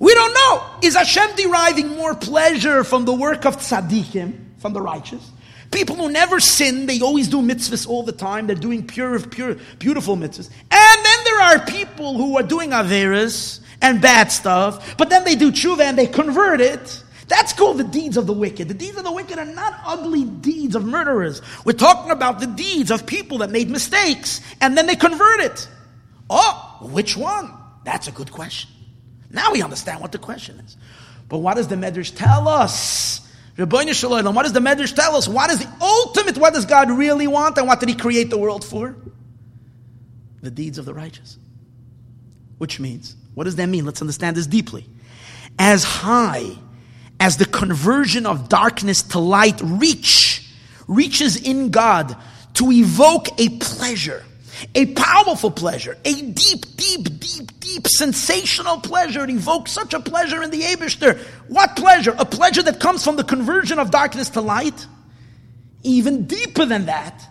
[0.00, 0.66] We don't know.
[0.82, 5.28] Is Hashem deriving more pleasure from the work of tzaddikim, from the righteous?
[5.70, 8.46] People who never sin, they always do mitzvahs all the time.
[8.46, 10.48] They're doing pure, pure, beautiful mitzvahs.
[10.70, 15.34] And then there are people who are doing averas and bad stuff, but then they
[15.34, 17.04] do tshuva and they convert it.
[17.28, 18.68] That's called the deeds of the wicked.
[18.68, 21.42] The deeds of the wicked are not ugly deeds of murderers.
[21.64, 25.68] We're talking about the deeds of people that made mistakes and then they convert it.
[26.30, 27.52] Oh, which one?
[27.84, 28.70] That's a good question.
[29.30, 30.76] Now we understand what the question is.
[31.28, 33.20] But what does the Medrash tell us?
[33.56, 35.28] What does the Medrash tell us?
[35.28, 38.38] What is the ultimate, what does God really want and what did He create the
[38.38, 38.96] world for?
[40.40, 41.36] The deeds of the righteous.
[42.56, 43.84] Which means, what does that mean?
[43.84, 44.84] Let's understand this deeply.
[45.60, 46.56] As high
[47.20, 50.44] as the conversion of darkness to light reach,
[50.88, 52.16] reaches in God
[52.54, 54.24] to evoke a pleasure,
[54.74, 59.22] a powerful pleasure, a deep, deep, deep, deep, sensational pleasure.
[59.22, 61.16] It evokes such a pleasure in the Abishter.
[61.46, 62.16] What pleasure?
[62.18, 64.84] A pleasure that comes from the conversion of darkness to light?
[65.84, 67.24] Even deeper than that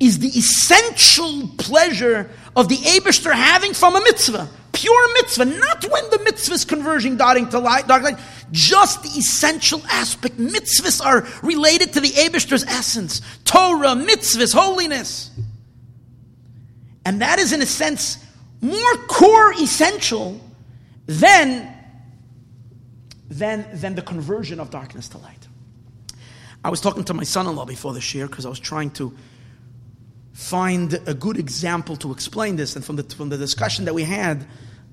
[0.00, 4.50] is the essential pleasure of the Abishter having from a mitzvah
[4.80, 8.18] pure mitzvah, not when the mitzvah is converging darting to light, dark light,
[8.50, 10.38] just the essential aspect.
[10.38, 13.20] Mitzvahs are related to the Abishter's essence.
[13.44, 15.30] Torah, mitzvahs, holiness.
[17.04, 18.24] And that is in a sense
[18.60, 20.40] more core essential
[21.06, 21.74] than,
[23.28, 25.48] than, than the conversion of darkness to light.
[26.62, 29.16] I was talking to my son-in-law before the year because I was trying to
[30.32, 32.76] find a good example to explain this.
[32.76, 34.46] And from the, from the discussion that we had,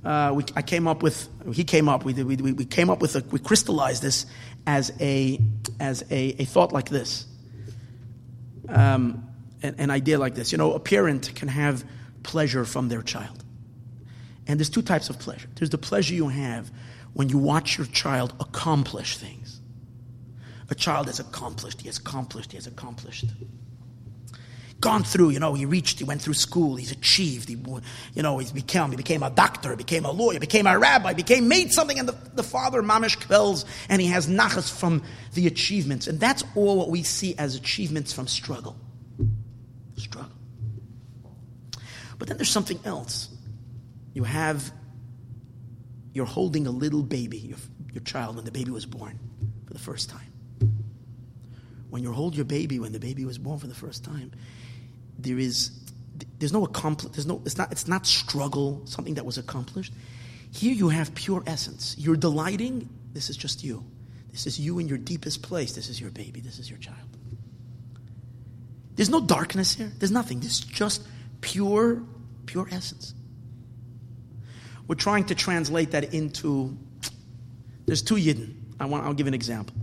[0.04, 3.16] uh, we, I came up with, he came up, we, we, we came up with,
[3.16, 4.26] a, we crystallized this
[4.66, 5.40] as a,
[5.80, 7.26] as a, a thought like this.
[8.70, 9.28] Um,
[9.64, 10.52] an, an idea like this.
[10.52, 11.84] You know, a parent can have
[12.24, 13.44] pleasure from their child.
[14.48, 15.50] And there's two types of pleasure.
[15.56, 16.72] There's the pleasure you have
[17.14, 19.62] when you watch your child accomplish things.
[20.70, 23.26] A child has accomplished, he has accomplished, he has accomplished
[24.80, 27.58] gone through, you know, he reached, he went through school, he's achieved, he,
[28.14, 31.48] you know, he's become, he became a doctor, became a lawyer, became a rabbi, became,
[31.48, 35.02] made something, and the, the father, mamish, quells, and he has nachas from
[35.34, 36.08] the achievements.
[36.08, 38.76] And that's all what we see as achievements from struggle.
[39.96, 40.32] Struggle.
[42.20, 43.30] But then there's something else.
[44.14, 44.72] You have,
[46.14, 47.58] you're holding a little baby, your,
[47.94, 49.20] your child, when the baby was born
[49.66, 50.22] for the first time
[51.90, 54.32] when you hold your baby when the baby was born for the first time
[55.20, 55.72] there is
[56.40, 59.94] there's no accompli- there's no it's not it's not struggle something that was accomplished.
[60.52, 61.96] Here you have pure essence.
[61.98, 63.84] You're delighting this is just you.
[64.32, 65.74] This is you in your deepest place.
[65.74, 66.40] This is your baby.
[66.42, 66.98] This is your child.
[68.96, 69.92] There's no darkness here.
[69.98, 70.40] There's nothing.
[70.40, 71.02] There's just
[71.42, 72.04] pure
[72.46, 73.14] pure essence.
[74.88, 76.78] We're trying to translate that into
[77.86, 78.54] there's two yidden.
[78.80, 79.76] I want, I'll give an example.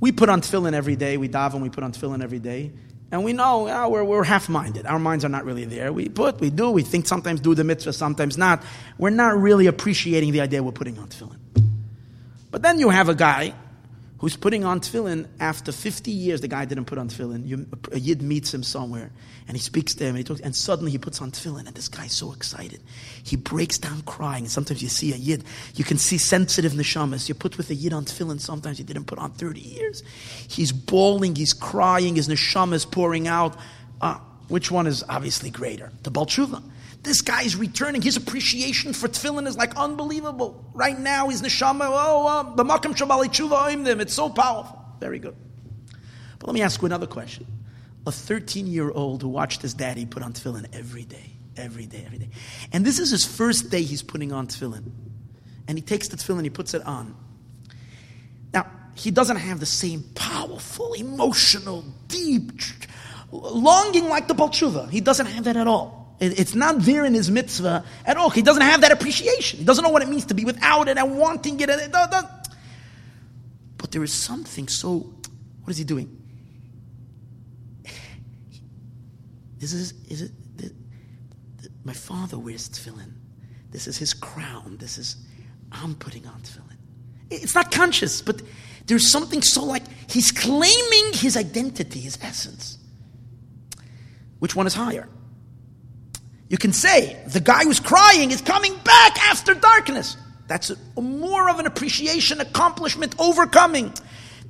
[0.00, 1.16] We put on tefillin every day.
[1.16, 2.72] We daven, we put on tefillin every day.
[3.12, 4.86] And we know yeah, we're, we're half minded.
[4.86, 5.92] Our minds are not really there.
[5.92, 8.64] We put, we do, we think sometimes do the mitzvah, sometimes not.
[8.96, 11.36] We're not really appreciating the idea we're putting on tefillin.
[12.50, 13.54] But then you have a guy
[14.22, 17.44] who's putting on tefillin after 50 years, the guy didn't put on tefillin.
[17.44, 19.10] You, a yid meets him somewhere
[19.48, 21.74] and he speaks to him and he talks, and suddenly he puts on tefillin and
[21.74, 22.80] this guy's so excited.
[23.24, 24.46] He breaks down crying.
[24.46, 25.42] Sometimes you see a yid,
[25.74, 27.28] you can see sensitive neshamas.
[27.28, 30.04] You put with a yid on tefillin, sometimes he didn't put on 30 years.
[30.48, 33.56] He's bawling, he's crying, his neshamas pouring out.
[34.00, 35.90] Uh, which one is obviously greater?
[36.04, 36.62] The Balchuva.
[37.02, 38.00] This guy is returning.
[38.00, 40.64] His appreciation for tefillin is like unbelievable.
[40.72, 41.88] Right now, he's neshama.
[41.88, 44.00] Oh, uh, the makam shabali tshuva them.
[44.00, 44.78] It's so powerful.
[45.00, 45.34] Very good.
[46.38, 47.46] But let me ask you another question.
[48.06, 52.04] A 13 year old who watched his daddy put on tefillin every day, every day,
[52.06, 52.30] every day.
[52.72, 54.90] And this is his first day he's putting on tefillin.
[55.66, 57.16] And he takes the tefillin, he puts it on.
[58.52, 62.52] Now, he doesn't have the same powerful, emotional, deep
[63.32, 64.88] longing like the Balchuva.
[64.90, 66.01] He doesn't have that at all.
[66.22, 68.30] It's not there in his mitzvah at all.
[68.30, 69.58] He doesn't have that appreciation.
[69.58, 71.68] He doesn't know what it means to be without it and wanting it.
[73.76, 75.12] But there is something so.
[75.64, 76.16] What is he doing?
[79.58, 80.32] This is, is it,
[81.84, 83.14] my father wears tefillin.
[83.72, 84.76] This is his crown.
[84.78, 85.16] This is,
[85.72, 86.76] I'm putting on tefillin.
[87.30, 88.42] It's not conscious, but
[88.86, 92.78] there's something so like he's claiming his identity, his essence.
[94.38, 95.08] Which one is higher?
[96.52, 100.18] You can say the guy who's crying is coming back after darkness.
[100.48, 103.90] That's a, more of an appreciation, accomplishment, overcoming.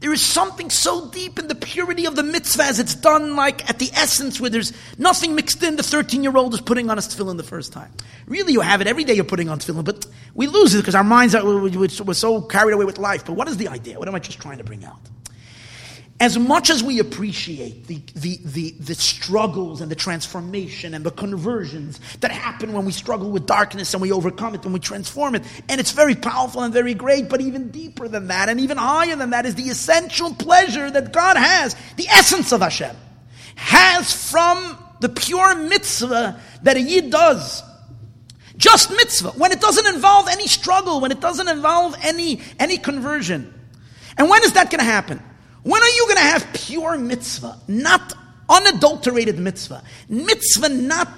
[0.00, 3.70] There is something so deep in the purity of the mitzvah as it's done like
[3.70, 5.76] at the essence where there's nothing mixed in.
[5.76, 7.92] The 13 year old is putting on a tefillin the first time.
[8.26, 10.96] Really, you have it every day you're putting on tefillin, but we lose it because
[10.96, 13.24] our minds are, we're so carried away with life.
[13.24, 13.96] But what is the idea?
[13.96, 14.98] What am I just trying to bring out?
[16.23, 21.11] As much as we appreciate the, the, the, the, struggles and the transformation and the
[21.11, 25.35] conversions that happen when we struggle with darkness and we overcome it and we transform
[25.35, 28.77] it, and it's very powerful and very great, but even deeper than that and even
[28.77, 32.95] higher than that is the essential pleasure that God has, the essence of Hashem,
[33.57, 37.64] has from the pure mitzvah that a yid does.
[38.57, 43.53] Just mitzvah, when it doesn't involve any struggle, when it doesn't involve any, any conversion.
[44.16, 45.20] And when is that going to happen?
[45.62, 48.12] When are you going to have pure mitzvah, not
[48.48, 49.82] unadulterated mitzvah?
[50.08, 51.08] Mitzvah not,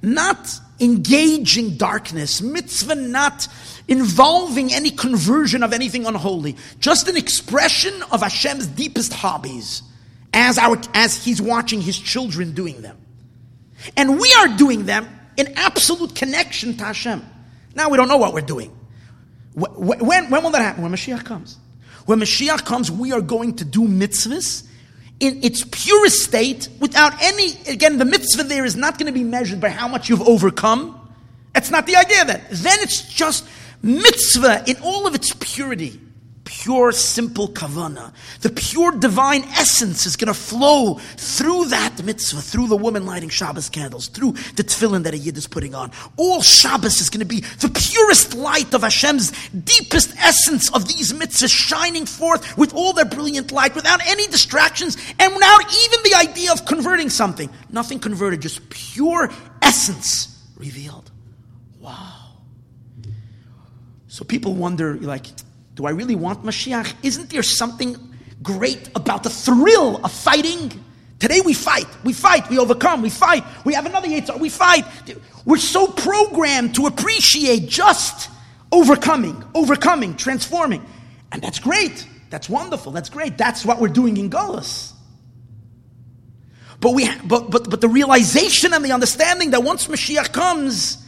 [0.00, 0.48] not
[0.80, 3.48] engaging darkness, mitzvah not
[3.88, 9.82] involving any conversion of anything unholy, just an expression of Hashem's deepest hobbies
[10.32, 12.96] as, our, as He's watching His children doing them.
[13.96, 17.24] And we are doing them in absolute connection to Hashem.
[17.74, 18.76] Now we don't know what we're doing.
[19.54, 20.82] When, when, when will that happen?
[20.82, 21.58] When Mashiach comes.
[22.08, 24.66] When Mashiach comes, we are going to do mitzvahs
[25.20, 29.24] in its purest state without any, again, the mitzvah there is not going to be
[29.24, 30.98] measured by how much you've overcome.
[31.52, 32.42] That's not the idea then.
[32.50, 33.46] Then it's just
[33.82, 36.00] mitzvah in all of its purity
[36.48, 38.10] pure, simple kavana.
[38.40, 43.28] The pure divine essence is going to flow through that mitzvah, through the woman lighting
[43.28, 45.92] Shabbos candles, through the tefillin that a yid is putting on.
[46.16, 51.12] All Shabbos is going to be the purest light of Hashem's deepest essence of these
[51.12, 56.14] mitzvahs shining forth with all their brilliant light, without any distractions, and without even the
[56.16, 57.50] idea of converting something.
[57.70, 59.30] Nothing converted, just pure
[59.60, 61.10] essence revealed.
[61.78, 62.14] Wow.
[64.06, 65.26] So people wonder, like,
[65.78, 66.92] do I really want Mashiach?
[67.04, 67.96] Isn't there something
[68.42, 70.72] great about the thrill of fighting?
[71.20, 74.84] Today we fight, we fight, we overcome, we fight, we have another Yitzhak, we fight.
[75.44, 78.28] We're so programmed to appreciate just
[78.72, 80.84] overcoming, overcoming, transforming.
[81.30, 82.04] And that's great.
[82.28, 82.90] That's wonderful.
[82.90, 83.38] That's great.
[83.38, 84.92] That's what we're doing in Golas.
[86.80, 91.06] But, we, but, but, but the realization and the understanding that once Mashiach comes,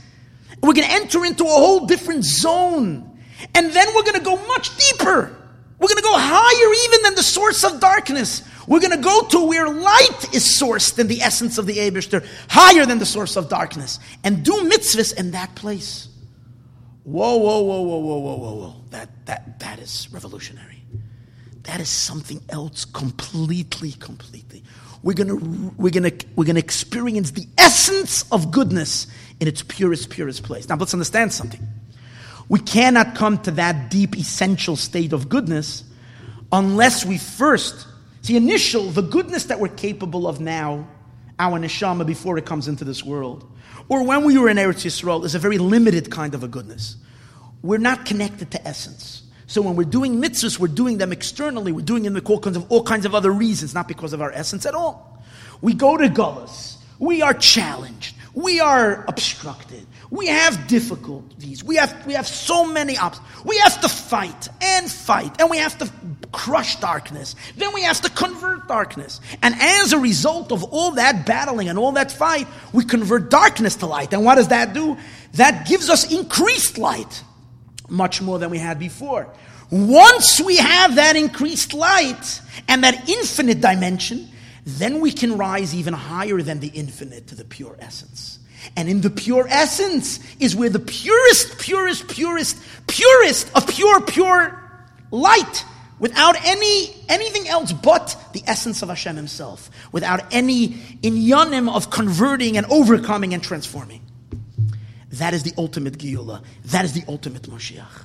[0.63, 3.09] we're going to enter into a whole different zone
[3.55, 5.37] and then we're going to go much deeper.
[5.79, 8.43] We're going to go higher even than the source of darkness.
[8.67, 12.27] We're going to go to where light is sourced in the essence of the Abishter,
[12.49, 16.09] higher than the source of darkness, and do mitzvahs in that place.
[17.05, 18.75] Whoa, whoa, whoa, whoa, whoa, whoa, whoa, whoa.
[18.91, 20.83] That, that, that is revolutionary.
[21.65, 24.63] That is something else completely, completely.
[25.03, 29.07] We're gonna, we're gonna, we're gonna experience the essence of goodness
[29.41, 30.69] in its purest, purest place.
[30.69, 31.67] Now let's understand something.
[32.51, 35.85] We cannot come to that deep, essential state of goodness
[36.51, 37.87] unless we first
[38.23, 40.89] see initial the goodness that we're capable of now,
[41.39, 43.49] our neshama before it comes into this world,
[43.89, 46.97] or when we were in Eretz Yisrael, is a very limited kind of a goodness.
[47.63, 49.23] We're not connected to essence.
[49.47, 51.71] So when we're doing mitzvahs, we're doing them externally.
[51.71, 54.21] We're doing them for all kinds of, all kinds of other reasons, not because of
[54.21, 55.23] our essence at all.
[55.61, 56.79] We go to Gullus.
[56.99, 58.17] We are challenged.
[58.41, 59.87] We are obstructed.
[60.11, 61.63] We have difficulties.
[61.63, 63.45] We have, we have so many obstacles.
[63.45, 65.93] We have to fight and fight, and we have to
[66.33, 67.37] crush darkness.
[67.57, 69.21] Then we have to convert darkness.
[69.43, 73.77] And as a result of all that battling and all that fight, we convert darkness
[73.77, 74.13] to light.
[74.15, 74.97] And what does that do?
[75.35, 77.23] That gives us increased light,
[77.89, 79.29] much more than we had before.
[79.71, 84.29] Once we have that increased light and that infinite dimension,
[84.79, 88.39] then we can rise even higher than the infinite to the pure essence.
[88.77, 92.57] And in the pure essence is where the purest, purest, purest,
[92.87, 94.63] purest of pure, pure
[95.11, 95.65] light,
[95.99, 100.69] without any anything else but the essence of Hashem Himself, without any
[101.03, 104.03] inyanim of converting and overcoming and transforming.
[105.13, 106.43] That is the ultimate Geula.
[106.67, 108.05] That is the ultimate Moshiach.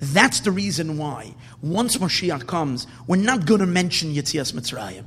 [0.00, 5.04] That's the reason why, once Moshiach comes, we're not going to mention Yitzias Mitzrayim.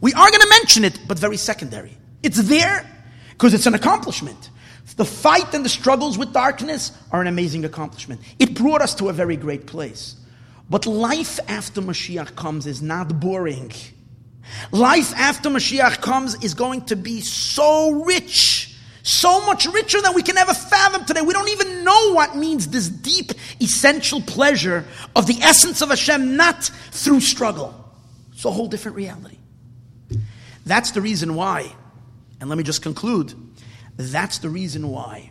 [0.00, 1.96] We are going to mention it, but very secondary.
[2.22, 2.84] It's there
[3.30, 4.50] because it's an accomplishment.
[4.96, 8.20] The fight and the struggles with darkness are an amazing accomplishment.
[8.38, 10.16] It brought us to a very great place.
[10.70, 13.72] But life after Mashiach comes is not boring.
[14.72, 20.22] Life after Mashiach comes is going to be so rich, so much richer than we
[20.22, 21.20] can ever fathom today.
[21.20, 26.36] We don't even know what means this deep, essential pleasure of the essence of Hashem,
[26.36, 27.74] not through struggle.
[28.32, 29.38] It's a whole different reality.
[30.66, 31.72] That's the reason why,
[32.40, 33.34] and let me just conclude
[33.96, 35.30] that's the reason why.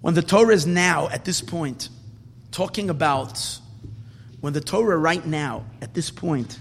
[0.00, 1.88] When the Torah is now, at this point,
[2.50, 3.60] talking about,
[4.40, 6.58] when the Torah right now, at this point,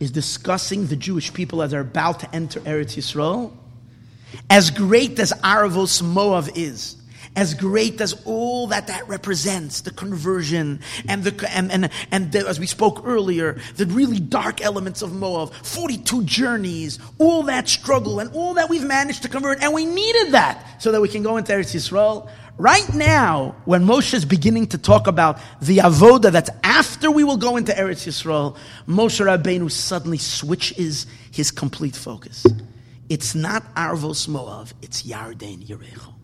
[0.00, 3.54] is discussing the Jewish people as they're about to enter Eretz Yisrael,
[4.48, 6.96] as great as Aravos Moav is,
[7.36, 12.46] as great as all that that represents, the conversion and the and and, and the,
[12.46, 18.20] as we spoke earlier, the really dark elements of Moab, 42 journeys, all that struggle
[18.20, 21.22] and all that we've managed to convert, and we needed that so that we can
[21.22, 22.28] go into Eretz Yisrael.
[22.58, 27.36] Right now, when Moshe is beginning to talk about the avoda that's after we will
[27.36, 28.56] go into Eretz Yisrael,
[28.88, 32.44] Moshe Rabbeinu suddenly switches his complete focus.
[33.08, 36.17] It's not Arvos Moav, it's Yarden Yerecho.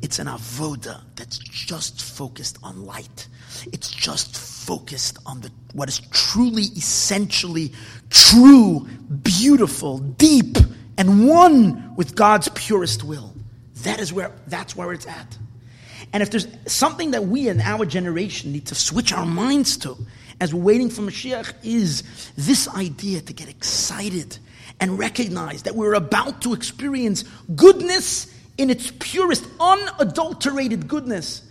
[0.00, 3.26] It's an avoda that's just focused on light.
[3.72, 7.72] It's just focused on the, what is truly, essentially
[8.10, 8.86] true,
[9.22, 10.56] beautiful, deep,
[10.96, 13.34] and one with God's purest will.
[13.82, 15.38] That is where, that's where it's at.
[16.12, 19.96] And if there's something that we in our generation need to switch our minds to
[20.40, 22.02] as we're waiting for Mashiach is
[22.36, 24.38] this idea to get excited
[24.80, 31.42] and recognize that we're about to experience goodness in its purest, unadulterated goodness.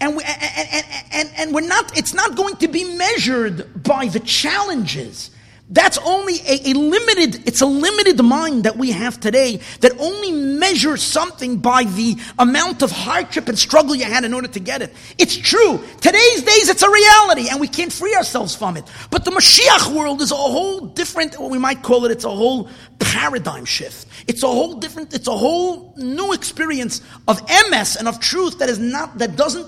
[0.00, 4.06] And, we, and, and, and, and, we're not, it's not going to be measured by
[4.06, 5.30] the challenges.
[5.72, 10.30] That's only a, a, limited, it's a limited mind that we have today that only
[10.30, 14.82] measures something by the amount of hardship and struggle you had in order to get
[14.82, 14.92] it.
[15.16, 15.82] It's true.
[16.02, 18.84] Today's days, it's a reality and we can't free ourselves from it.
[19.10, 22.30] But the Mashiach world is a whole different, what we might call it, it's a
[22.30, 22.68] whole
[22.98, 24.06] paradigm shift.
[24.28, 28.68] It's a whole different, it's a whole new experience of emes and of truth that
[28.68, 29.66] is not, that doesn't,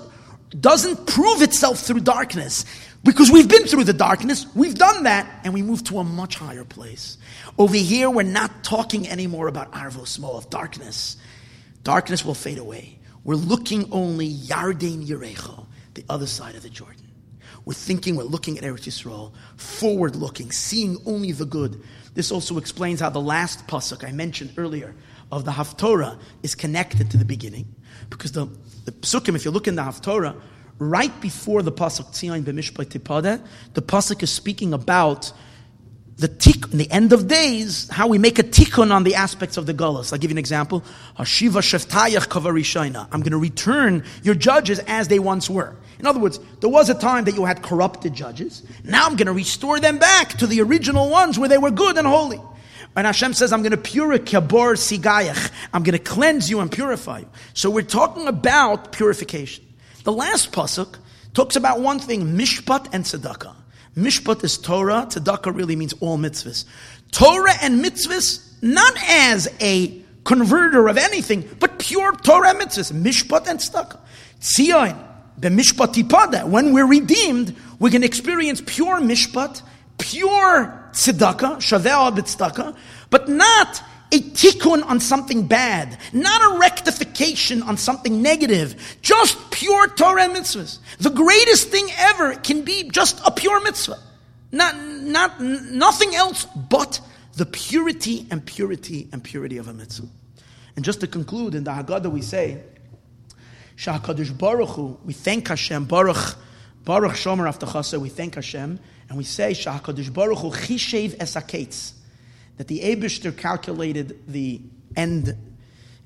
[0.61, 2.63] doesn't prove itself through darkness.
[3.05, 6.37] Because we've been through the darkness, we've done that, and we move to a much
[6.37, 7.19] higher place.
[7.55, 11.15] Over here, we're not talking anymore about Arvos of darkness.
[11.83, 12.97] Darkness will fade away.
[13.23, 17.07] We're looking only Yarden Yerecho, the other side of the Jordan.
[17.63, 21.83] We're thinking, we're looking at Eretz Yisrael, forward looking, seeing only the good.
[22.15, 24.95] This also explains how the last pasuk I mentioned earlier
[25.31, 27.67] of the Haftorah is connected to the beginning.
[28.09, 28.47] Because the,
[28.85, 30.41] the psukim, if you look in the Haftorah,
[30.79, 33.41] right before the pasuk Tzion b'mishpat
[33.73, 35.31] the pasuk is speaking about
[36.17, 39.57] the tik, in the end of days, how we make a tikkun on the aspects
[39.57, 40.13] of the gullus.
[40.13, 40.81] I'll give you an example.
[41.19, 43.07] Hashiva sheftayach kavarishayna.
[43.11, 45.75] I'm going to return your judges as they once were.
[45.99, 48.63] In other words, there was a time that you had corrupted judges.
[48.83, 51.97] Now I'm going to restore them back to the original ones where they were good
[51.97, 52.39] and holy.
[52.95, 55.51] And Hashem says, I'm going to purify kabor sigayach.
[55.73, 57.29] I'm going to cleanse you and purify you.
[57.53, 59.64] So we're talking about purification.
[60.05, 60.97] The last pasuk
[61.33, 63.55] talks about one thing, mishpat and tzedakah.
[63.97, 66.63] Mishpat is Torah, tzedakah really means all mitzvahs.
[67.11, 73.59] Torah and mitzvahs, not as a converter of anything, but pure Torah mitzvahs, mishpat and
[73.59, 73.99] tzedakah.
[74.41, 74.95] Tzion,
[75.39, 79.63] the mishpat tipadeh, when we're redeemed, we can experience pure mishpat,
[79.97, 82.77] pure tzedakah, shaveh
[83.09, 83.81] but not
[84.15, 90.79] a tikkun on something bad, not a rectification on something negative, just pure Torah mitzvahs.
[90.99, 93.99] The greatest thing ever can be just a pure mitzvah.
[94.51, 97.01] Not, not, nothing else but
[97.33, 100.07] the purity and purity and purity of a mitzvah.
[100.75, 102.61] And just to conclude, in the Haggadah we say,
[103.77, 106.35] Shahakadosh Baruch Hu, we thank Hashem, Baruch,
[106.83, 108.79] Baruch Shomer havtachaso, we thank Hashem,
[109.09, 111.93] and we say, Shahakadosh Baruch Hu, Chishev es hakeitz,
[112.57, 114.61] that the Abishter calculated the
[114.95, 115.35] end,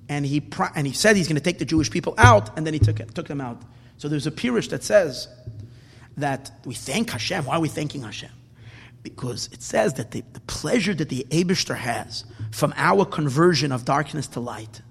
[0.08, 0.42] and he,
[0.76, 2.98] and he said he's going to take the Jewish people out, and then he took,
[3.14, 3.62] took them out.
[3.98, 5.28] So there's a Pirish that says
[6.18, 7.46] that we thank Hashem.
[7.46, 8.32] Why are we thanking Hashem?
[9.04, 13.86] Because it says that the, the pleasure that the Abishter has from our conversion of
[13.86, 14.82] darkness to light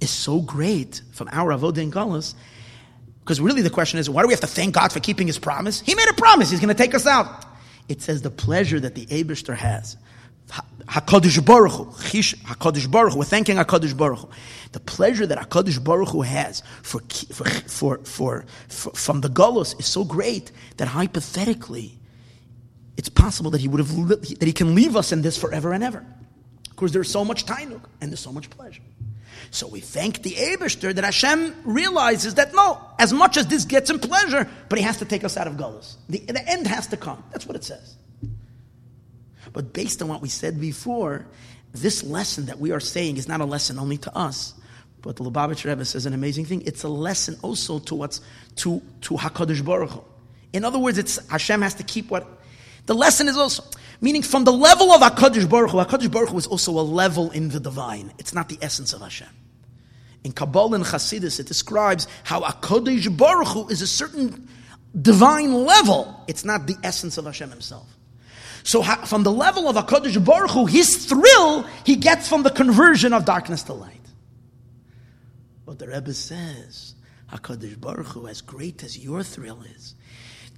[0.00, 2.34] is so great from our Avodah and.
[3.20, 5.38] Because really the question is, why do we have to thank God for keeping his
[5.38, 5.80] promise?
[5.80, 7.44] He made a promise, he's going to take us out.
[7.88, 9.96] It says the pleasure that the Abishter has
[10.48, 13.18] Hakadosh Baruch Hu, Hakadosh Baruch Hu.
[13.18, 14.28] We're thanking Hakadosh Baruch Hu.
[14.72, 17.00] The pleasure that Hakadosh Baruch Hu has for,
[17.32, 21.98] for, for, for, for from the Golos is so great that hypothetically,
[22.96, 25.84] it's possible that he would have that he can leave us in this forever and
[25.84, 26.04] ever.
[26.70, 28.82] Of course, there's so much tainuk and there's so much pleasure.
[29.50, 33.88] So we thank the Abishter that Hashem realizes that no, as much as this gets
[33.88, 35.96] him pleasure, but he has to take us out of Golos.
[36.08, 37.22] The, the end has to come.
[37.30, 37.96] That's what it says.
[39.52, 41.26] But based on what we said before,
[41.72, 44.54] this lesson that we are saying is not a lesson only to us.
[45.02, 46.62] But the Lubavitch Rebbe says an amazing thing.
[46.66, 48.20] It's a lesson also to what's
[48.56, 50.04] to to Hakadosh Baruch Hu.
[50.52, 52.26] In other words, it's Hashem has to keep what
[52.86, 53.62] the lesson is also
[54.00, 55.78] meaning from the level of Hakadosh Baruch Hu.
[55.78, 58.12] Hakadosh Baruch Hu is also a level in the divine.
[58.18, 59.28] It's not the essence of Hashem.
[60.24, 64.48] In Kabbalah and Chassidus, it describes how Hakadosh Baruch Hu is a certain
[65.00, 66.24] divine level.
[66.26, 67.97] It's not the essence of Hashem Himself.
[68.68, 73.14] So from the level of HaKadosh Baruch Hu, his thrill he gets from the conversion
[73.14, 73.94] of darkness to light.
[75.64, 76.94] But the Rebbe says,
[77.32, 79.94] HaKadosh Baruch Hu, as great as your thrill is,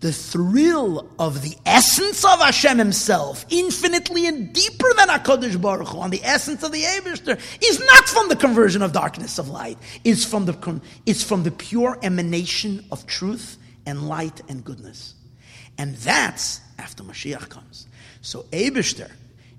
[0.00, 6.00] the thrill of the essence of Hashem Himself, infinitely and deeper than HaKadosh Baruch Hu,
[6.00, 9.78] on the essence of the Abishter, is not from the conversion of darkness of light.
[10.02, 13.56] It's from the, it's from the pure emanation of truth
[13.86, 15.14] and light and goodness.
[15.78, 17.86] And that's after Mashiach comes.
[18.22, 19.10] So, Abishter,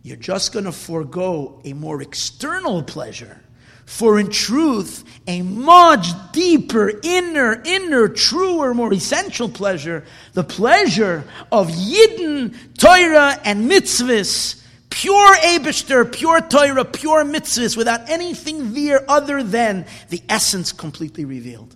[0.03, 3.39] you're just going to forego a more external pleasure
[3.85, 11.67] for in truth a much deeper, inner, inner, truer, more essential pleasure, the pleasure of
[11.69, 19.85] Yidden, Torah, and mitzvahs, pure Abishter, pure Torah, pure mitzvahs, without anything there other than
[20.09, 21.75] the essence completely revealed.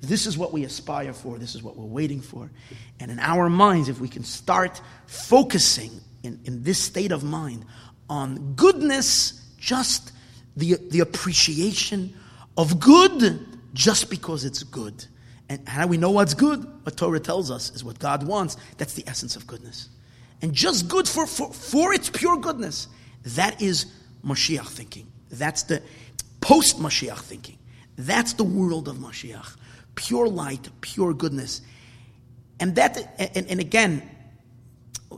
[0.00, 2.50] This is what we aspire for, this is what we're waiting for.
[3.00, 7.64] And in our minds, if we can start focusing in, in this state of mind
[8.10, 10.12] on goodness, just
[10.56, 12.14] the, the appreciation
[12.56, 13.40] of good
[13.72, 15.04] just because it's good.
[15.48, 16.66] And how do we know what's good?
[16.84, 18.56] What Torah tells us is what God wants.
[18.78, 19.88] That's the essence of goodness.
[20.42, 22.88] And just good for, for, for its pure goodness.
[23.22, 23.86] That is
[24.24, 25.06] Mashiach thinking.
[25.30, 25.82] That's the
[26.40, 27.58] post Mashiach thinking.
[27.96, 29.56] That's the world of Mashiach.
[29.94, 31.62] Pure light, pure goodness.
[32.60, 34.02] And that, and, and again,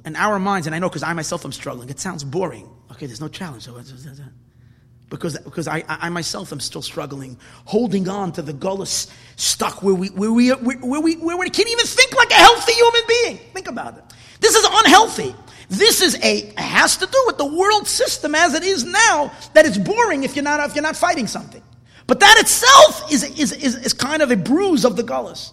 [0.09, 2.69] in our minds, and I know because I myself am struggling, it sounds boring.
[2.93, 3.69] Okay, there's no challenge.
[5.11, 9.95] Because, because I, I myself am still struggling, holding on to the gullus stuck where
[9.95, 13.37] we, where, we, where, we, where we can't even think like a healthy human being.
[13.55, 14.05] Think about it.
[14.41, 15.35] This is unhealthy.
[15.69, 19.31] This is a has to do with the world system as it is now.
[19.53, 21.63] That it's boring if you're not if you're not fighting something.
[22.07, 25.53] But that itself is, is, is, is kind of a bruise of the gullus.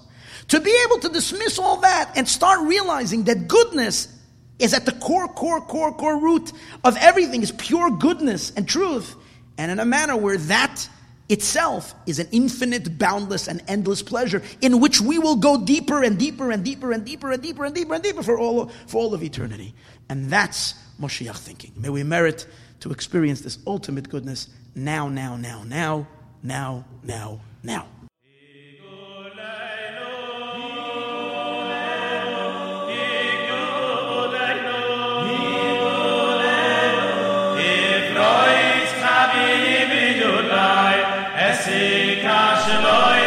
[0.50, 4.15] To be able to dismiss all that and start realizing that goodness
[4.60, 6.52] is at the core, core, core, core root
[6.84, 9.16] of everything is pure goodness and truth.
[9.58, 10.88] And in a manner where that
[11.28, 16.18] itself is an infinite, boundless, and endless pleasure in which we will go deeper and
[16.18, 18.98] deeper and deeper and deeper and deeper and deeper and deeper for all of, for
[18.98, 19.74] all of eternity.
[20.10, 21.72] And that's Moshiach thinking.
[21.76, 22.46] May we merit
[22.82, 26.08] to experience this ultimate goodness now, now, now, now,
[26.44, 27.88] now, now, now.
[42.68, 43.25] Esika